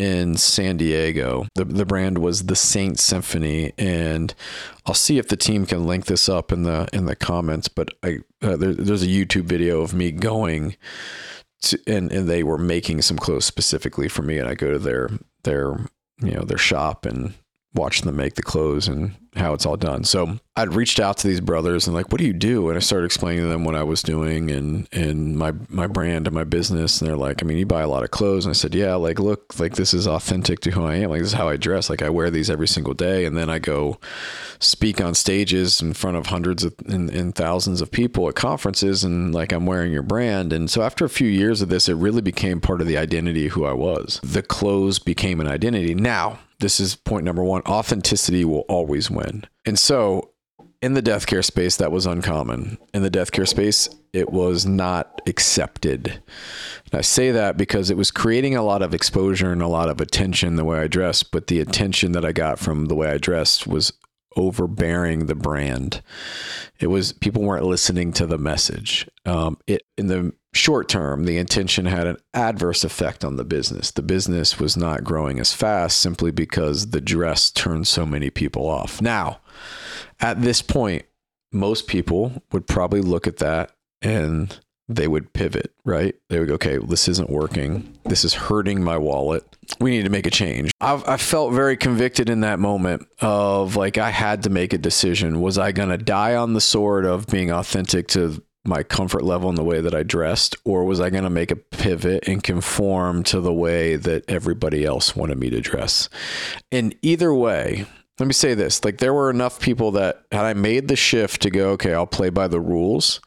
in 0.00 0.34
San 0.34 0.78
Diego. 0.78 1.46
The, 1.54 1.66
the 1.66 1.84
brand 1.84 2.16
was 2.18 2.46
the 2.46 2.56
Saint 2.56 2.98
Symphony, 2.98 3.74
and 3.76 4.34
I'll 4.86 4.94
see 4.94 5.18
if 5.18 5.28
the 5.28 5.36
team 5.36 5.66
can 5.66 5.86
link 5.86 6.06
this 6.06 6.26
up 6.26 6.52
in 6.52 6.62
the 6.62 6.88
in 6.90 7.04
the 7.04 7.14
comments. 7.14 7.68
But 7.68 7.92
I 8.02 8.20
uh, 8.40 8.56
there, 8.56 8.72
there's 8.72 9.02
a 9.02 9.08
YouTube 9.08 9.44
video 9.44 9.82
of 9.82 9.92
me 9.92 10.10
going 10.10 10.74
to, 11.64 11.78
and 11.86 12.10
and 12.10 12.26
they 12.26 12.42
were 12.42 12.56
making 12.56 13.02
some 13.02 13.18
clothes 13.18 13.44
specifically 13.44 14.08
for 14.08 14.22
me, 14.22 14.38
and 14.38 14.48
I 14.48 14.54
go 14.54 14.72
to 14.72 14.78
their 14.78 15.10
their 15.44 15.76
you 16.22 16.32
know 16.32 16.44
their 16.44 16.58
shop 16.58 17.04
and 17.04 17.34
watch 17.74 18.02
them 18.02 18.16
make 18.16 18.34
the 18.34 18.42
clothes 18.42 18.88
and 18.88 19.14
how 19.36 19.54
it's 19.54 19.64
all 19.64 19.76
done. 19.76 20.02
So 20.02 20.38
I'd 20.56 20.74
reached 20.74 20.98
out 20.98 21.18
to 21.18 21.28
these 21.28 21.40
brothers 21.40 21.86
and 21.86 21.94
like, 21.94 22.10
what 22.10 22.18
do 22.18 22.26
you 22.26 22.32
do? 22.32 22.68
And 22.68 22.76
I 22.76 22.80
started 22.80 23.06
explaining 23.06 23.44
to 23.44 23.48
them 23.48 23.64
what 23.64 23.76
I 23.76 23.84
was 23.84 24.02
doing 24.02 24.50
and 24.50 24.88
and 24.92 25.36
my 25.36 25.52
my 25.68 25.86
brand 25.86 26.26
and 26.26 26.34
my 26.34 26.42
business. 26.42 27.00
And 27.00 27.08
they're 27.08 27.16
like, 27.16 27.40
I 27.42 27.46
mean, 27.46 27.56
you 27.56 27.66
buy 27.66 27.82
a 27.82 27.88
lot 27.88 28.02
of 28.02 28.10
clothes. 28.10 28.44
And 28.44 28.50
I 28.50 28.54
said, 28.54 28.74
yeah, 28.74 28.96
like 28.96 29.20
look, 29.20 29.58
like 29.60 29.76
this 29.76 29.94
is 29.94 30.08
authentic 30.08 30.60
to 30.60 30.72
who 30.72 30.84
I 30.84 30.96
am. 30.96 31.10
Like 31.10 31.20
this 31.20 31.28
is 31.28 31.38
how 31.38 31.48
I 31.48 31.56
dress. 31.56 31.88
Like 31.88 32.02
I 32.02 32.10
wear 32.10 32.28
these 32.28 32.50
every 32.50 32.66
single 32.66 32.94
day, 32.94 33.24
and 33.24 33.36
then 33.36 33.48
I 33.48 33.60
go 33.60 34.00
speak 34.58 35.00
on 35.00 35.14
stages 35.14 35.80
in 35.80 35.92
front 35.92 36.16
of 36.16 36.26
hundreds 36.26 36.64
of 36.64 36.74
and, 36.86 37.08
and 37.10 37.32
thousands 37.34 37.80
of 37.80 37.92
people 37.92 38.28
at 38.28 38.34
conferences, 38.34 39.04
and 39.04 39.32
like 39.32 39.52
I'm 39.52 39.66
wearing 39.66 39.92
your 39.92 40.02
brand. 40.02 40.52
And 40.52 40.68
so 40.68 40.82
after 40.82 41.04
a 41.04 41.10
few 41.10 41.28
years 41.28 41.62
of 41.62 41.68
this, 41.68 41.88
it 41.88 41.94
really 41.94 42.20
became 42.20 42.60
part 42.60 42.80
of 42.80 42.88
the 42.88 42.98
identity 42.98 43.46
who 43.48 43.64
I 43.64 43.74
was. 43.74 44.20
The 44.24 44.42
clothes 44.42 44.98
became 44.98 45.40
an 45.40 45.46
identity. 45.46 45.94
Now 45.94 46.40
this 46.60 46.78
is 46.80 46.94
point 46.94 47.24
number 47.24 47.42
one 47.42 47.62
authenticity 47.66 48.44
will 48.44 48.64
always 48.68 49.10
win. 49.10 49.44
And 49.66 49.78
so 49.78 50.30
in 50.82 50.94
the 50.94 51.02
death 51.02 51.26
care 51.26 51.42
space, 51.42 51.76
that 51.76 51.92
was 51.92 52.06
uncommon. 52.06 52.78
In 52.94 53.02
the 53.02 53.10
death 53.10 53.32
care 53.32 53.46
space, 53.46 53.88
it 54.12 54.30
was 54.30 54.64
not 54.64 55.20
accepted. 55.26 56.22
And 56.90 56.98
I 56.98 57.02
say 57.02 57.30
that 57.32 57.56
because 57.56 57.90
it 57.90 57.96
was 57.96 58.10
creating 58.10 58.56
a 58.56 58.62
lot 58.62 58.82
of 58.82 58.94
exposure 58.94 59.52
and 59.52 59.62
a 59.62 59.68
lot 59.68 59.90
of 59.90 60.00
attention 60.00 60.56
the 60.56 60.64
way 60.64 60.80
I 60.80 60.86
dressed, 60.86 61.32
but 61.32 61.48
the 61.48 61.60
attention 61.60 62.12
that 62.12 62.24
I 62.24 62.32
got 62.32 62.58
from 62.58 62.86
the 62.86 62.94
way 62.94 63.10
I 63.10 63.18
dressed 63.18 63.66
was 63.66 63.92
overbearing 64.36 65.26
the 65.26 65.34
brand. 65.34 66.02
It 66.78 66.86
was 66.88 67.12
people 67.12 67.42
weren't 67.42 67.66
listening 67.66 68.12
to 68.14 68.26
the 68.26 68.38
message. 68.38 69.08
Um, 69.26 69.58
it 69.66 69.82
in 69.98 70.06
the 70.06 70.32
short 70.52 70.88
term, 70.88 71.24
the 71.24 71.38
intention 71.38 71.86
had 71.86 72.06
an 72.06 72.16
adverse 72.34 72.84
effect 72.84 73.24
on 73.24 73.36
the 73.36 73.44
business. 73.44 73.90
The 73.90 74.02
business 74.02 74.58
was 74.58 74.76
not 74.76 75.04
growing 75.04 75.38
as 75.38 75.52
fast 75.52 75.98
simply 75.98 76.30
because 76.30 76.90
the 76.90 77.00
dress 77.00 77.50
turned 77.50 77.86
so 77.86 78.04
many 78.04 78.30
people 78.30 78.68
off. 78.68 79.00
Now, 79.00 79.40
at 80.20 80.42
this 80.42 80.62
point, 80.62 81.04
most 81.52 81.86
people 81.86 82.42
would 82.52 82.66
probably 82.66 83.00
look 83.00 83.26
at 83.26 83.38
that 83.38 83.72
and 84.02 84.58
they 84.88 85.06
would 85.06 85.32
pivot, 85.32 85.72
right? 85.84 86.16
They 86.28 86.40
would 86.40 86.48
go, 86.48 86.54
okay, 86.54 86.78
this 86.78 87.06
isn't 87.06 87.30
working. 87.30 87.96
This 88.04 88.24
is 88.24 88.34
hurting 88.34 88.82
my 88.82 88.98
wallet. 88.98 89.44
We 89.80 89.92
need 89.92 90.04
to 90.04 90.10
make 90.10 90.26
a 90.26 90.30
change. 90.30 90.70
I've, 90.80 91.06
I 91.08 91.16
felt 91.16 91.54
very 91.54 91.76
convicted 91.76 92.28
in 92.28 92.40
that 92.40 92.58
moment 92.58 93.08
of 93.20 93.76
like, 93.76 93.96
I 93.96 94.10
had 94.10 94.42
to 94.42 94.50
make 94.50 94.72
a 94.72 94.78
decision. 94.78 95.40
Was 95.40 95.56
I 95.56 95.72
going 95.72 95.88
to 95.88 95.98
die 95.98 96.34
on 96.34 96.52
the 96.52 96.60
sword 96.60 97.06
of 97.06 97.26
being 97.26 97.50
authentic 97.50 98.06
to 98.08 98.42
my 98.64 98.82
comfort 98.82 99.24
level 99.24 99.48
in 99.48 99.54
the 99.54 99.64
way 99.64 99.80
that 99.80 99.94
I 99.94 100.02
dressed, 100.02 100.54
or 100.64 100.84
was 100.84 101.00
I 101.00 101.08
going 101.08 101.24
to 101.24 101.30
make 101.30 101.50
a 101.50 101.56
pivot 101.56 102.28
and 102.28 102.42
conform 102.42 103.22
to 103.24 103.40
the 103.40 103.52
way 103.52 103.96
that 103.96 104.28
everybody 104.28 104.84
else 104.84 105.16
wanted 105.16 105.38
me 105.38 105.48
to 105.50 105.60
dress? 105.62 106.10
And 106.70 106.94
either 107.00 107.32
way, 107.32 107.86
let 108.18 108.26
me 108.26 108.34
say 108.34 108.52
this 108.52 108.84
like 108.84 108.98
there 108.98 109.14
were 109.14 109.30
enough 109.30 109.60
people 109.60 109.92
that 109.92 110.24
had 110.30 110.44
I 110.44 110.52
made 110.52 110.88
the 110.88 110.96
shift 110.96 111.40
to 111.42 111.50
go, 111.50 111.70
okay, 111.70 111.94
I'll 111.94 112.06
play 112.06 112.28
by 112.28 112.48
the 112.48 112.60
rules. 112.60 113.20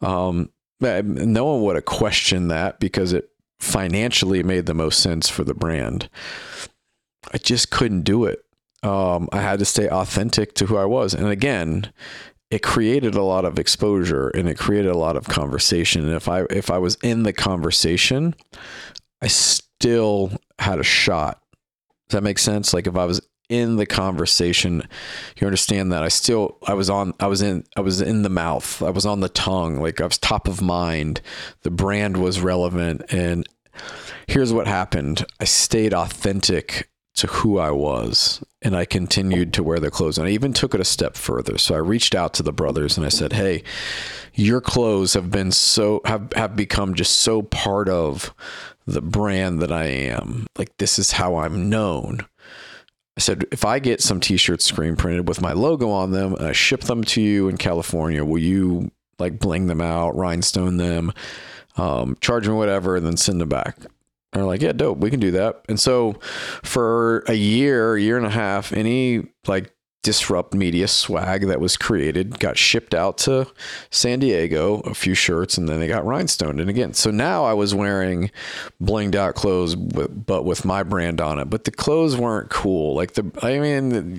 Um, 0.00 0.50
no 0.80 1.44
one 1.44 1.62
would 1.62 1.76
have 1.76 1.84
questioned 1.84 2.50
that 2.50 2.80
because 2.80 3.12
it 3.12 3.29
financially 3.60 4.42
made 4.42 4.66
the 4.66 4.74
most 4.74 5.00
sense 5.00 5.28
for 5.28 5.44
the 5.44 5.54
brand. 5.54 6.08
I 7.32 7.38
just 7.38 7.70
couldn't 7.70 8.02
do 8.02 8.24
it. 8.24 8.40
Um, 8.82 9.28
I 9.32 9.42
had 9.42 9.58
to 9.58 9.64
stay 9.64 9.88
authentic 9.88 10.54
to 10.54 10.66
who 10.66 10.76
I 10.76 10.86
was. 10.86 11.12
And 11.12 11.28
again, 11.28 11.92
it 12.50 12.62
created 12.62 13.14
a 13.14 13.22
lot 13.22 13.44
of 13.44 13.58
exposure 13.58 14.28
and 14.28 14.48
it 14.48 14.58
created 14.58 14.90
a 14.90 14.98
lot 14.98 15.16
of 15.16 15.28
conversation. 15.28 16.04
And 16.04 16.14
if 16.14 16.28
I 16.28 16.42
if 16.50 16.70
I 16.70 16.78
was 16.78 16.96
in 17.02 17.22
the 17.22 17.32
conversation, 17.32 18.34
I 19.22 19.28
still 19.28 20.32
had 20.58 20.80
a 20.80 20.84
shot. 20.84 21.42
Does 22.08 22.16
that 22.16 22.22
make 22.22 22.38
sense? 22.38 22.74
Like 22.74 22.86
if 22.86 22.96
I 22.96 23.04
was 23.04 23.20
in 23.50 23.76
the 23.76 23.84
conversation, 23.84 24.88
you 25.36 25.46
understand 25.46 25.92
that 25.92 26.02
I 26.02 26.08
still 26.08 26.56
I 26.66 26.72
was 26.72 26.88
on 26.88 27.12
I 27.20 27.26
was 27.26 27.42
in 27.42 27.64
I 27.76 27.80
was 27.80 28.00
in 28.00 28.22
the 28.22 28.30
mouth. 28.30 28.80
I 28.82 28.90
was 28.90 29.04
on 29.04 29.20
the 29.20 29.28
tongue. 29.28 29.80
Like 29.80 30.00
I 30.00 30.06
was 30.06 30.16
top 30.16 30.48
of 30.48 30.62
mind. 30.62 31.20
The 31.62 31.70
brand 31.70 32.16
was 32.16 32.40
relevant 32.40 33.02
and 33.12 33.46
here's 34.26 34.52
what 34.52 34.66
happened. 34.66 35.26
I 35.40 35.44
stayed 35.44 35.92
authentic 35.92 36.88
to 37.16 37.26
who 37.26 37.58
I 37.58 37.72
was 37.72 38.42
and 38.62 38.76
I 38.76 38.84
continued 38.84 39.52
to 39.54 39.64
wear 39.64 39.80
the 39.80 39.90
clothes. 39.90 40.16
And 40.16 40.28
I 40.28 40.30
even 40.30 40.52
took 40.52 40.74
it 40.74 40.80
a 40.80 40.84
step 40.84 41.16
further. 41.16 41.58
So 41.58 41.74
I 41.74 41.78
reached 41.78 42.14
out 42.14 42.32
to 42.34 42.42
the 42.42 42.52
brothers 42.52 42.96
and 42.96 43.04
I 43.04 43.10
said, 43.10 43.32
Hey, 43.32 43.64
your 44.34 44.60
clothes 44.60 45.14
have 45.14 45.30
been 45.30 45.50
so, 45.50 46.00
have, 46.04 46.32
have 46.36 46.54
become 46.54 46.94
just 46.94 47.16
so 47.16 47.42
part 47.42 47.88
of 47.88 48.32
the 48.86 49.02
brand 49.02 49.60
that 49.60 49.72
I 49.72 49.84
am. 49.84 50.46
Like, 50.56 50.76
this 50.78 50.98
is 50.98 51.12
how 51.12 51.36
I'm 51.36 51.68
known. 51.68 52.26
I 53.20 53.22
said, 53.22 53.44
if 53.52 53.66
I 53.66 53.80
get 53.80 54.00
some 54.00 54.18
t 54.18 54.38
shirts 54.38 54.64
screen 54.64 54.96
printed 54.96 55.28
with 55.28 55.42
my 55.42 55.52
logo 55.52 55.90
on 55.90 56.10
them 56.10 56.32
and 56.32 56.46
I 56.46 56.52
ship 56.52 56.80
them 56.84 57.04
to 57.04 57.20
you 57.20 57.50
in 57.50 57.58
California, 57.58 58.24
will 58.24 58.40
you 58.40 58.92
like 59.18 59.38
bling 59.38 59.66
them 59.66 59.82
out, 59.82 60.16
rhinestone 60.16 60.78
them, 60.78 61.12
um, 61.76 62.16
charge 62.22 62.48
me 62.48 62.54
whatever, 62.54 62.96
and 62.96 63.04
then 63.04 63.18
send 63.18 63.38
them 63.38 63.50
back? 63.50 63.76
And 63.76 63.90
they're 64.32 64.44
like, 64.44 64.62
yeah, 64.62 64.72
dope, 64.72 65.00
we 65.00 65.10
can 65.10 65.20
do 65.20 65.32
that. 65.32 65.62
And 65.68 65.78
so 65.78 66.14
for 66.62 67.22
a 67.28 67.34
year, 67.34 67.98
year 67.98 68.16
and 68.16 68.24
a 68.24 68.30
half, 68.30 68.72
any 68.72 69.26
like 69.46 69.70
disrupt 70.02 70.54
media 70.54 70.88
swag 70.88 71.46
that 71.46 71.60
was 71.60 71.76
created 71.76 72.38
got 72.38 72.56
shipped 72.56 72.94
out 72.94 73.18
to 73.18 73.46
San 73.90 74.18
Diego, 74.18 74.80
a 74.80 74.94
few 74.94 75.14
shirts, 75.14 75.58
and 75.58 75.68
then 75.68 75.78
they 75.78 75.88
got 75.88 76.04
rhinestoned. 76.04 76.58
And 76.60 76.70
again, 76.70 76.94
so 76.94 77.10
now 77.10 77.44
I 77.44 77.52
was 77.52 77.74
wearing 77.74 78.30
blinged 78.82 79.14
out 79.14 79.34
clothes, 79.34 79.74
but 79.74 80.44
with 80.44 80.64
my 80.64 80.82
brand 80.82 81.20
on 81.20 81.38
it. 81.38 81.50
But 81.50 81.64
the 81.64 81.70
clothes 81.70 82.16
weren't 82.16 82.48
cool. 82.48 82.94
Like 82.94 83.12
the, 83.12 83.30
I 83.42 83.58
mean, 83.58 84.18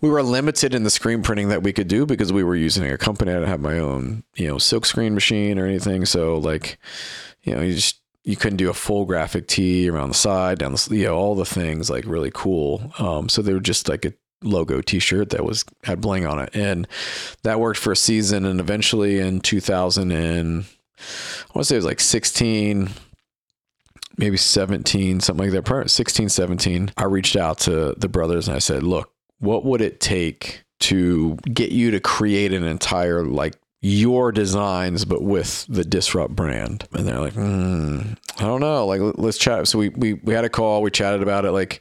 we 0.00 0.08
were 0.08 0.22
limited 0.22 0.74
in 0.74 0.84
the 0.84 0.90
screen 0.90 1.22
printing 1.22 1.48
that 1.50 1.62
we 1.62 1.72
could 1.72 1.88
do 1.88 2.06
because 2.06 2.32
we 2.32 2.44
were 2.44 2.56
using 2.56 2.90
a 2.90 2.96
company. 2.96 3.32
I 3.32 3.34
didn't 3.34 3.48
have 3.48 3.60
my 3.60 3.78
own, 3.78 4.22
you 4.34 4.48
know, 4.48 4.58
silk 4.58 4.86
screen 4.86 5.14
machine 5.14 5.58
or 5.58 5.66
anything. 5.66 6.06
So 6.06 6.38
like, 6.38 6.78
you 7.42 7.54
know, 7.54 7.60
you 7.60 7.74
just 7.74 8.00
you 8.24 8.34
couldn't 8.34 8.56
do 8.56 8.70
a 8.70 8.74
full 8.74 9.04
graphic 9.04 9.46
tee 9.46 9.88
around 9.88 10.08
the 10.08 10.14
side, 10.14 10.58
down 10.58 10.72
the, 10.72 10.88
you 10.90 11.04
know, 11.04 11.14
all 11.14 11.36
the 11.36 11.44
things 11.44 11.88
like 11.88 12.04
really 12.06 12.32
cool. 12.34 12.92
Um, 12.98 13.28
so 13.28 13.40
they 13.40 13.52
were 13.52 13.60
just 13.60 13.88
like 13.88 14.04
a 14.04 14.14
logo 14.42 14.80
t-shirt 14.80 15.30
that 15.30 15.44
was 15.44 15.64
had 15.84 16.00
bling 16.00 16.26
on 16.26 16.38
it. 16.38 16.50
And 16.54 16.86
that 17.42 17.60
worked 17.60 17.78
for 17.78 17.92
a 17.92 17.96
season 17.96 18.44
and 18.44 18.60
eventually 18.60 19.18
in 19.18 19.40
2000 19.40 20.12
and 20.12 20.64
I 20.98 21.52
want 21.54 21.62
to 21.62 21.64
say 21.64 21.74
it 21.74 21.78
was 21.78 21.84
like 21.84 22.00
16 22.00 22.90
maybe 24.18 24.36
17 24.36 25.20
something 25.20 25.44
like 25.44 25.52
that 25.52 25.64
probably 25.64 25.88
16 25.88 26.28
17 26.28 26.90
I 26.96 27.04
reached 27.04 27.36
out 27.36 27.58
to 27.60 27.94
the 27.96 28.08
brothers 28.08 28.48
and 28.48 28.56
I 28.56 28.60
said 28.60 28.82
look 28.82 29.12
what 29.38 29.64
would 29.64 29.80
it 29.80 30.00
take 30.00 30.62
to 30.78 31.36
get 31.52 31.72
you 31.72 31.90
to 31.90 32.00
create 32.00 32.52
an 32.52 32.64
entire 32.64 33.24
like 33.24 33.54
your 33.82 34.32
designs 34.32 35.04
but 35.04 35.22
with 35.22 35.66
the 35.68 35.84
disrupt 35.84 36.34
brand? 36.34 36.88
And 36.92 37.06
they're 37.06 37.20
like 37.20 37.34
mm, 37.34 38.16
i 38.38 38.42
don't 38.42 38.60
know 38.60 38.86
like 38.86 39.00
let's 39.16 39.38
chat. 39.38 39.68
So 39.68 39.78
we, 39.78 39.90
we 39.90 40.14
we 40.14 40.34
had 40.34 40.44
a 40.44 40.48
call 40.48 40.82
we 40.82 40.90
chatted 40.90 41.22
about 41.22 41.44
it 41.44 41.52
like 41.52 41.80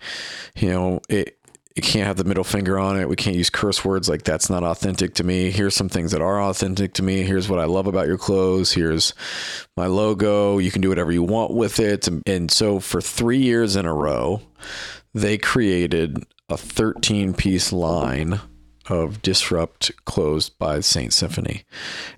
you 0.57 0.69
know 0.69 1.01
it 1.09 1.37
it 1.75 1.83
can't 1.83 2.07
have 2.07 2.15
the 2.15 2.23
middle 2.23 2.43
finger 2.43 2.79
on 2.79 2.99
it. 2.99 3.09
We 3.09 3.17
can't 3.17 3.35
use 3.35 3.49
curse 3.49 3.83
words. 3.83 4.07
Like 4.07 4.23
that's 4.23 4.49
not 4.49 4.63
authentic 4.63 5.13
to 5.15 5.25
me. 5.25 5.51
Here's 5.51 5.75
some 5.75 5.89
things 5.89 6.11
that 6.11 6.21
are 6.21 6.41
authentic 6.41 6.93
to 6.93 7.03
me. 7.03 7.23
Here's 7.23 7.49
what 7.49 7.59
i 7.59 7.65
love 7.65 7.85
about 7.85 8.07
your 8.07 8.17
clothes. 8.17 8.71
Here's 8.71 9.13
my 9.75 9.87
logo. 9.87 10.57
You 10.57 10.71
can 10.71 10.81
do 10.81 10.89
whatever 10.89 11.11
you 11.11 11.23
want 11.23 11.53
with 11.53 11.79
it. 11.79 12.07
And, 12.25 12.49
so 12.49 12.79
for 12.79 13.01
three 13.01 13.39
years 13.39 13.75
in 13.75 13.85
a 13.85 13.93
row 13.93 14.41
they 15.13 15.37
created 15.37 16.23
a 16.49 16.57
13 16.57 17.33
piece 17.33 17.73
line 17.73 18.39
of 18.87 19.21
Disrupt 19.21 19.91
closed 20.05 20.57
by 20.59 20.79
Saint 20.81 21.13
Symphony. 21.13 21.63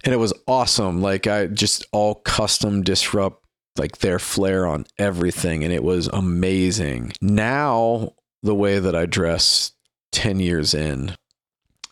And 0.04 0.14
it 0.14 0.18
was 0.18 0.34
awesome. 0.48 1.02
Like 1.02 1.26
I 1.26 1.48
just 1.48 1.86
all 1.92 2.16
custom 2.16 2.84
Disrupt 2.84 3.44
like 3.78 4.00
their 4.00 4.20
flair 4.20 4.68
on 4.68 4.86
everything. 4.98 5.64
And 5.64 5.72
it 5.72 5.84
was 5.84 6.08
amazing. 6.08 7.14
Now 7.22 8.14
the 8.48 8.56
way 8.56 8.80
that 8.80 8.96
I 8.96 9.06
dress 9.06 9.74
10 10.14 10.40
years 10.40 10.74
in 10.74 11.16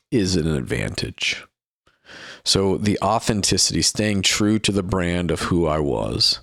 is 0.09 0.35
an 0.35 0.47
advantage. 0.47 1.45
So 2.43 2.77
the 2.77 2.97
authenticity, 3.01 3.81
staying 3.81 4.21
true 4.21 4.59
to 4.59 4.71
the 4.71 4.83
brand 4.83 5.31
of 5.31 5.41
who 5.41 5.67
I 5.67 5.79
was, 5.79 6.39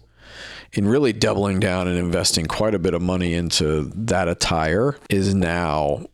and 0.75 0.89
really 0.89 1.13
doubling 1.13 1.61
down 1.61 1.89
and 1.89 1.99
investing 1.99 2.47
quite 2.47 2.75
a 2.75 2.79
bit 2.79 2.95
of 2.95 3.03
money 3.03 3.35
into 3.35 3.91
that 3.95 4.29
attire 4.29 4.97
is 5.11 5.35
now 5.35 6.07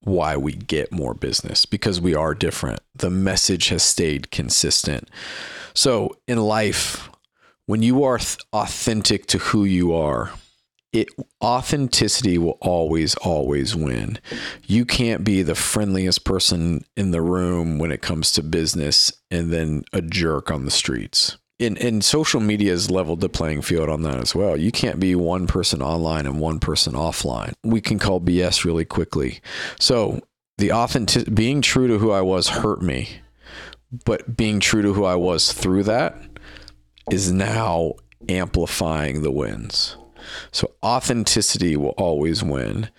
why 0.00 0.36
we 0.36 0.52
get 0.52 0.92
more 0.92 1.14
business 1.14 1.66
because 1.66 2.00
we 2.00 2.14
are 2.14 2.34
different. 2.34 2.80
The 2.94 3.10
message 3.10 3.68
has 3.68 3.82
stayed 3.82 4.30
consistent. 4.30 5.08
So 5.74 6.16
in 6.26 6.38
life, 6.38 7.10
when 7.66 7.82
you 7.82 8.04
are 8.04 8.18
th- 8.18 8.38
authentic 8.52 9.26
to 9.26 9.38
who 9.38 9.64
you 9.64 9.94
are, 9.94 10.30
it 10.92 11.08
authenticity 11.42 12.38
will 12.38 12.58
always 12.60 13.14
always 13.16 13.76
win. 13.76 14.18
You 14.66 14.84
can't 14.84 15.24
be 15.24 15.42
the 15.42 15.54
friendliest 15.54 16.24
person 16.24 16.84
in 16.96 17.10
the 17.10 17.22
room 17.22 17.78
when 17.78 17.92
it 17.92 18.02
comes 18.02 18.32
to 18.32 18.42
business 18.42 19.12
and 19.30 19.52
then 19.52 19.84
a 19.92 20.00
jerk 20.00 20.50
on 20.50 20.64
the 20.64 20.70
streets 20.70 21.36
in 21.58 21.76
in 21.76 22.02
social 22.02 22.40
media 22.40 22.72
has 22.72 22.90
leveled 22.90 23.20
the 23.20 23.28
playing 23.28 23.62
field 23.62 23.88
on 23.88 24.02
that 24.02 24.18
as 24.18 24.34
well. 24.34 24.56
You 24.56 24.70
can't 24.70 25.00
be 25.00 25.14
one 25.14 25.46
person 25.46 25.82
online 25.82 26.26
and 26.26 26.40
one 26.40 26.58
person 26.58 26.94
offline. 26.94 27.54
We 27.64 27.80
can 27.80 27.98
call 27.98 28.20
BS 28.20 28.64
really 28.64 28.84
quickly. 28.84 29.40
So 29.80 30.20
the 30.58 30.72
authentic 30.72 31.34
being 31.34 31.62
true 31.62 31.88
to 31.88 31.98
who 31.98 32.10
I 32.10 32.20
was 32.20 32.48
hurt 32.48 32.82
me, 32.82 33.20
but 34.04 34.36
being 34.36 34.60
true 34.60 34.82
to 34.82 34.92
who 34.92 35.04
I 35.04 35.16
was 35.16 35.52
through 35.52 35.84
that 35.84 36.16
is 37.10 37.32
now 37.32 37.94
amplifying 38.28 39.22
the 39.22 39.30
wins. 39.30 39.96
So 40.52 40.72
authenticity 40.82 41.76
will 41.76 41.94
always 41.96 42.42
win. 42.42 42.90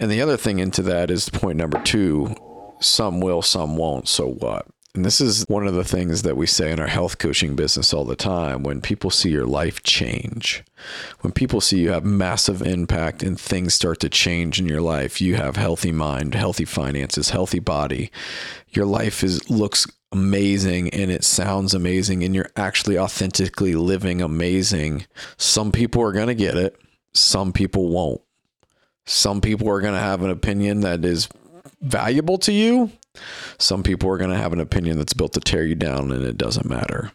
And 0.00 0.10
the 0.10 0.22
other 0.22 0.36
thing 0.36 0.58
into 0.58 0.82
that 0.82 1.10
is 1.10 1.28
point 1.28 1.58
number 1.58 1.80
two 1.82 2.34
some 2.80 3.20
will, 3.20 3.42
some 3.42 3.76
won't. 3.76 4.08
So 4.08 4.28
what? 4.28 4.66
And 4.94 5.04
this 5.04 5.20
is 5.20 5.44
one 5.48 5.66
of 5.66 5.74
the 5.74 5.84
things 5.84 6.22
that 6.22 6.36
we 6.36 6.46
say 6.46 6.72
in 6.72 6.80
our 6.80 6.86
health 6.86 7.18
coaching 7.18 7.54
business 7.54 7.92
all 7.92 8.04
the 8.04 8.16
time. 8.16 8.62
When 8.62 8.80
people 8.80 9.10
see 9.10 9.28
your 9.28 9.46
life 9.46 9.82
change, 9.82 10.64
when 11.20 11.32
people 11.32 11.60
see 11.60 11.80
you 11.80 11.90
have 11.90 12.04
massive 12.04 12.62
impact 12.62 13.22
and 13.22 13.38
things 13.38 13.74
start 13.74 14.00
to 14.00 14.08
change 14.08 14.58
in 14.58 14.66
your 14.66 14.80
life, 14.80 15.20
you 15.20 15.36
have 15.36 15.56
healthy 15.56 15.92
mind, 15.92 16.34
healthy 16.34 16.64
finances, 16.64 17.30
healthy 17.30 17.58
body. 17.58 18.10
Your 18.70 18.86
life 18.86 19.22
is 19.22 19.48
looks 19.50 19.86
amazing 20.10 20.88
and 20.94 21.10
it 21.10 21.22
sounds 21.22 21.74
amazing 21.74 22.24
and 22.24 22.34
you're 22.34 22.50
actually 22.56 22.98
authentically 22.98 23.74
living 23.74 24.22
amazing. 24.22 25.06
Some 25.36 25.70
people 25.70 26.02
are 26.02 26.12
going 26.12 26.28
to 26.28 26.34
get 26.34 26.56
it, 26.56 26.80
some 27.12 27.52
people 27.52 27.88
won't. 27.88 28.22
Some 29.04 29.40
people 29.40 29.68
are 29.70 29.80
going 29.80 29.94
to 29.94 30.00
have 30.00 30.22
an 30.22 30.30
opinion 30.30 30.80
that 30.80 31.04
is 31.04 31.28
valuable 31.80 32.38
to 32.38 32.52
you 32.52 32.90
some 33.58 33.82
people 33.82 34.10
are 34.10 34.18
going 34.18 34.30
to 34.30 34.36
have 34.36 34.52
an 34.52 34.60
opinion 34.60 34.98
that's 34.98 35.14
built 35.14 35.32
to 35.34 35.40
tear 35.40 35.64
you 35.64 35.74
down 35.74 36.10
and 36.12 36.24
it 36.24 36.38
doesn't 36.38 36.68
matter. 36.68 37.12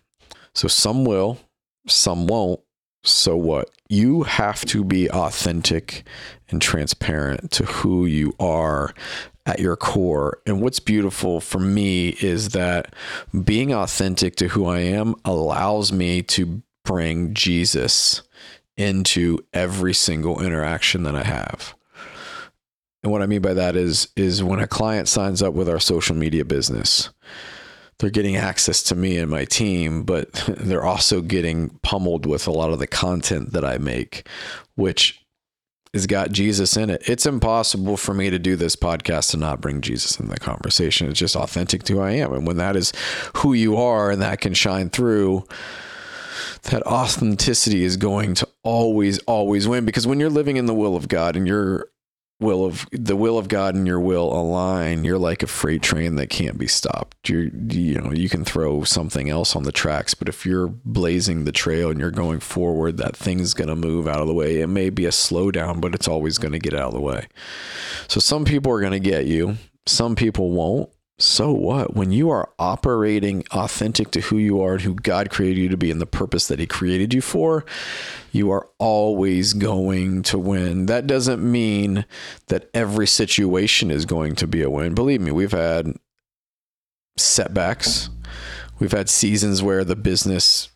So 0.53 0.67
some 0.67 1.05
will, 1.05 1.39
some 1.87 2.27
won't. 2.27 2.61
So 3.03 3.35
what? 3.35 3.69
You 3.89 4.23
have 4.23 4.63
to 4.65 4.83
be 4.83 5.09
authentic 5.09 6.07
and 6.49 6.61
transparent 6.61 7.51
to 7.51 7.65
who 7.65 8.05
you 8.05 8.33
are 8.39 8.93
at 9.45 9.59
your 9.59 9.75
core. 9.75 10.39
And 10.45 10.61
what's 10.61 10.79
beautiful 10.79 11.41
for 11.41 11.59
me 11.59 12.09
is 12.21 12.49
that 12.49 12.95
being 13.43 13.73
authentic 13.73 14.35
to 14.37 14.47
who 14.49 14.65
I 14.65 14.79
am 14.79 15.15
allows 15.25 15.91
me 15.91 16.21
to 16.23 16.63
bring 16.85 17.33
Jesus 17.33 18.21
into 18.77 19.39
every 19.53 19.93
single 19.93 20.41
interaction 20.41 21.03
that 21.03 21.15
I 21.15 21.23
have. 21.23 21.75
And 23.03 23.11
what 23.11 23.21
I 23.21 23.25
mean 23.25 23.41
by 23.41 23.53
that 23.53 23.75
is 23.75 24.07
is 24.15 24.43
when 24.43 24.59
a 24.59 24.67
client 24.67 25.07
signs 25.07 25.41
up 25.41 25.53
with 25.53 25.69
our 25.69 25.79
social 25.79 26.15
media 26.15 26.45
business, 26.45 27.09
they're 27.99 28.09
getting 28.09 28.35
access 28.35 28.81
to 28.83 28.95
me 28.95 29.17
and 29.17 29.29
my 29.29 29.45
team, 29.45 30.03
but 30.03 30.31
they're 30.47 30.85
also 30.85 31.21
getting 31.21 31.69
pummeled 31.81 32.25
with 32.25 32.47
a 32.47 32.51
lot 32.51 32.71
of 32.71 32.79
the 32.79 32.87
content 32.87 33.51
that 33.51 33.65
I 33.65 33.77
make, 33.77 34.27
which 34.75 35.19
has 35.93 36.07
got 36.07 36.31
Jesus 36.31 36.75
in 36.75 36.89
it. 36.89 37.03
It's 37.07 37.25
impossible 37.25 37.97
for 37.97 38.15
me 38.15 38.31
to 38.31 38.39
do 38.39 38.55
this 38.55 38.75
podcast 38.75 39.33
and 39.33 39.41
not 39.41 39.61
bring 39.61 39.81
Jesus 39.81 40.19
in 40.19 40.27
the 40.27 40.39
conversation. 40.39 41.07
It's 41.07 41.19
just 41.19 41.35
authentic 41.35 41.83
to 41.83 41.93
who 41.93 41.99
I 41.99 42.11
am. 42.11 42.33
And 42.33 42.47
when 42.47 42.57
that 42.57 42.75
is 42.75 42.93
who 43.37 43.53
you 43.53 43.77
are 43.77 44.09
and 44.09 44.21
that 44.21 44.41
can 44.41 44.55
shine 44.55 44.89
through, 44.89 45.45
that 46.63 46.81
authenticity 46.87 47.83
is 47.83 47.95
going 47.97 48.33
to 48.35 48.47
always, 48.63 49.19
always 49.19 49.67
win. 49.67 49.85
Because 49.85 50.07
when 50.07 50.19
you're 50.19 50.31
living 50.31 50.57
in 50.57 50.65
the 50.65 50.73
will 50.73 50.95
of 50.95 51.07
God 51.07 51.35
and 51.35 51.47
you're 51.47 51.87
will 52.43 52.65
of 52.65 52.85
the 52.91 53.15
will 53.15 53.37
of 53.37 53.47
God 53.47 53.73
and 53.73 53.87
your 53.87 53.99
will 53.99 54.31
align, 54.31 55.03
you're 55.03 55.17
like 55.17 55.41
a 55.41 55.47
freight 55.47 55.81
train 55.81 56.15
that 56.17 56.29
can't 56.29 56.57
be 56.57 56.67
stopped. 56.67 57.29
You 57.29 57.51
you 57.69 57.99
know, 57.99 58.11
you 58.11 58.29
can 58.29 58.45
throw 58.45 58.83
something 58.83 59.29
else 59.29 59.55
on 59.55 59.63
the 59.63 59.71
tracks, 59.71 60.13
but 60.13 60.29
if 60.29 60.45
you're 60.45 60.67
blazing 60.67 61.45
the 61.45 61.51
trail 61.51 61.89
and 61.89 61.99
you're 61.99 62.11
going 62.11 62.39
forward, 62.39 62.97
that 62.97 63.17
thing's 63.17 63.53
going 63.53 63.69
to 63.69 63.75
move 63.75 64.07
out 64.07 64.21
of 64.21 64.27
the 64.27 64.33
way. 64.33 64.61
It 64.61 64.67
may 64.67 64.89
be 64.89 65.05
a 65.05 65.09
slowdown, 65.09 65.81
but 65.81 65.95
it's 65.95 66.07
always 66.07 66.37
going 66.37 66.51
to 66.51 66.59
get 66.59 66.73
out 66.73 66.89
of 66.89 66.93
the 66.93 67.01
way. 67.01 67.27
So 68.07 68.19
some 68.19 68.45
people 68.45 68.71
are 68.71 68.81
going 68.81 68.91
to 68.91 68.99
get 68.99 69.25
you, 69.25 69.57
some 69.85 70.15
people 70.15 70.51
won't. 70.51 70.89
So 71.19 71.53
what? 71.53 71.95
When 71.95 72.11
you 72.11 72.29
are 72.31 72.49
operating 72.57 73.43
authentic 73.51 74.11
to 74.11 74.21
who 74.21 74.37
you 74.37 74.61
are 74.61 74.73
and 74.73 74.81
who 74.81 74.95
God 74.95 75.29
created 75.29 75.61
you 75.61 75.69
to 75.69 75.77
be 75.77 75.91
and 75.91 76.01
the 76.01 76.05
purpose 76.05 76.47
that 76.47 76.59
He 76.59 76.65
created 76.65 77.13
you 77.13 77.21
for, 77.21 77.65
you 78.31 78.51
are 78.51 78.67
always 78.79 79.53
going 79.53 80.23
to 80.23 80.39
win. 80.39 80.87
That 80.87 81.05
doesn't 81.05 81.43
mean 81.43 82.05
that 82.47 82.69
every 82.73 83.07
situation 83.07 83.91
is 83.91 84.05
going 84.05 84.35
to 84.35 84.47
be 84.47 84.63
a 84.63 84.69
win. 84.69 84.95
Believe 84.95 85.21
me, 85.21 85.31
we've 85.31 85.51
had 85.51 85.95
setbacks. 87.15 88.09
We've 88.79 88.91
had 88.91 89.07
seasons 89.07 89.61
where 89.61 89.83
the 89.83 89.95
business 89.95 90.69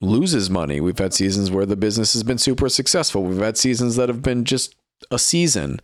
loses 0.00 0.50
money. 0.50 0.80
We've 0.80 0.98
had 0.98 1.14
seasons 1.14 1.50
where 1.50 1.64
the 1.64 1.76
business 1.76 2.12
has 2.12 2.22
been 2.22 2.38
super 2.38 2.68
successful. 2.68 3.22
We've 3.22 3.38
had 3.38 3.56
seasons 3.56 3.96
that 3.96 4.08
have 4.08 4.20
been 4.20 4.44
just 4.44 4.74
a 5.10 5.18
season. 5.18 5.80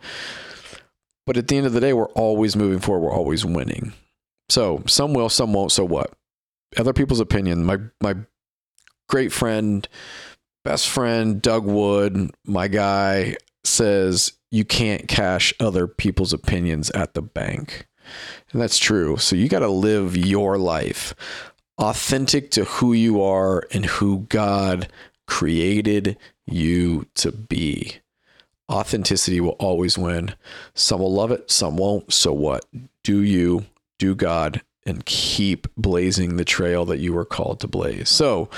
But 1.26 1.36
at 1.36 1.48
the 1.48 1.56
end 1.56 1.66
of 1.66 1.72
the 1.72 1.80
day, 1.80 1.92
we're 1.92 2.08
always 2.10 2.56
moving 2.56 2.80
forward. 2.80 3.06
We're 3.06 3.14
always 3.14 3.44
winning. 3.44 3.92
So 4.48 4.82
some 4.86 5.14
will, 5.14 5.28
some 5.28 5.52
won't. 5.52 5.72
So 5.72 5.84
what? 5.84 6.12
Other 6.76 6.92
people's 6.92 7.20
opinion. 7.20 7.64
My 7.64 7.78
my 8.00 8.16
great 9.08 9.32
friend, 9.32 9.86
best 10.64 10.88
friend, 10.88 11.40
Doug 11.40 11.64
Wood, 11.64 12.30
my 12.44 12.68
guy, 12.68 13.36
says 13.64 14.32
you 14.50 14.64
can't 14.64 15.08
cash 15.08 15.54
other 15.60 15.86
people's 15.86 16.32
opinions 16.32 16.90
at 16.90 17.14
the 17.14 17.22
bank. 17.22 17.86
And 18.52 18.60
that's 18.60 18.78
true. 18.78 19.16
So 19.16 19.36
you 19.36 19.48
got 19.48 19.60
to 19.60 19.68
live 19.68 20.16
your 20.16 20.58
life 20.58 21.14
authentic 21.78 22.50
to 22.52 22.64
who 22.64 22.92
you 22.92 23.22
are 23.22 23.64
and 23.72 23.86
who 23.86 24.26
God 24.28 24.88
created 25.26 26.16
you 26.46 27.06
to 27.14 27.32
be 27.32 27.96
authenticity 28.72 29.40
will 29.40 29.50
always 29.50 29.98
win. 29.98 30.34
Some 30.74 31.00
will 31.00 31.12
love 31.12 31.30
it, 31.30 31.50
some 31.50 31.76
won't. 31.76 32.12
So 32.12 32.32
what? 32.32 32.64
Do 33.04 33.20
you, 33.20 33.66
do 33.98 34.14
God, 34.14 34.62
and 34.84 35.04
keep 35.06 35.68
blazing 35.76 36.36
the 36.36 36.44
trail 36.44 36.84
that 36.86 36.98
you 36.98 37.12
were 37.12 37.24
called 37.24 37.60
to 37.60 37.68
blaze. 37.68 38.08
So, 38.08 38.48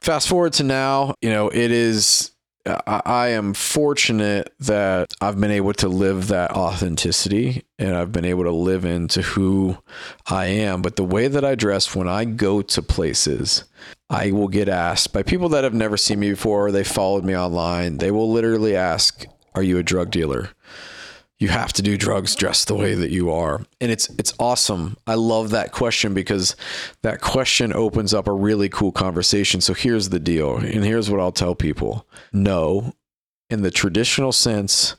fast 0.00 0.28
forward 0.28 0.52
to 0.54 0.62
now, 0.62 1.14
you 1.20 1.30
know, 1.30 1.48
it 1.48 1.70
is 1.70 2.30
I, 2.66 3.28
am 3.28 3.54
fortunate 3.54 4.52
that 4.60 5.14
I've 5.20 5.40
been 5.40 5.50
able 5.50 5.72
to 5.74 5.88
live 5.88 6.28
that 6.28 6.50
authenticity 6.50 7.64
and 7.78 7.94
I've 7.94 8.12
been 8.12 8.24
able 8.24 8.44
to 8.44 8.50
live 8.50 8.84
into 8.84 9.22
who 9.22 9.78
I 10.26 10.46
am. 10.46 10.82
But 10.82 10.96
the 10.96 11.04
way 11.04 11.28
that 11.28 11.44
I 11.44 11.54
dress 11.54 11.94
when 11.94 12.08
I 12.08 12.24
go 12.24 12.62
to 12.62 12.82
places, 12.82 13.64
I 14.10 14.32
will 14.32 14.48
get 14.48 14.68
asked 14.68 15.12
by 15.12 15.22
people 15.22 15.48
that 15.50 15.64
have 15.64 15.74
never 15.74 15.96
seen 15.96 16.20
me 16.20 16.30
before, 16.30 16.72
they 16.72 16.84
followed 16.84 17.24
me 17.24 17.36
online. 17.36 17.98
They 17.98 18.10
will 18.10 18.30
literally 18.30 18.74
ask, 18.74 19.26
Are 19.54 19.62
you 19.62 19.78
a 19.78 19.82
drug 19.82 20.10
dealer? 20.10 20.50
You 21.38 21.48
have 21.48 21.72
to 21.74 21.82
do 21.82 21.98
drugs 21.98 22.34
dressed 22.34 22.68
the 22.68 22.74
way 22.74 22.94
that 22.94 23.10
you 23.10 23.30
are. 23.30 23.60
And 23.80 23.90
it's 23.90 24.08
it's 24.10 24.32
awesome. 24.38 24.96
I 25.06 25.14
love 25.14 25.50
that 25.50 25.72
question 25.72 26.14
because 26.14 26.56
that 27.02 27.20
question 27.20 27.72
opens 27.72 28.14
up 28.14 28.26
a 28.26 28.32
really 28.32 28.68
cool 28.68 28.92
conversation. 28.92 29.60
So 29.60 29.74
here's 29.74 30.08
the 30.08 30.18
deal 30.18 30.56
and 30.56 30.84
here's 30.84 31.10
what 31.10 31.20
i'll 31.20 31.32
tell 31.32 31.54
people. 31.54 32.06
No 32.32 32.94
in 33.48 33.62
the 33.62 33.70
traditional 33.70 34.32
sense 34.32 34.96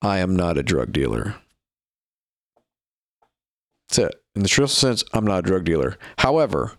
i 0.00 0.18
am 0.18 0.36
not 0.36 0.56
a 0.56 0.62
drug 0.62 0.92
dealer. 0.92 1.34
That's 3.88 3.98
it. 3.98 4.14
In 4.36 4.42
the 4.42 4.48
traditional 4.48 4.68
sense 4.68 5.04
i'm 5.12 5.26
not 5.26 5.40
a 5.40 5.42
drug 5.42 5.64
dealer. 5.64 5.98
However 6.18 6.72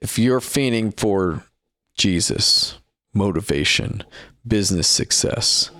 if 0.00 0.18
you're 0.18 0.40
fiending 0.40 0.96
for 0.98 1.44
jesus 1.96 2.78
motivation 3.12 4.04
business 4.46 4.86
success 4.86 5.72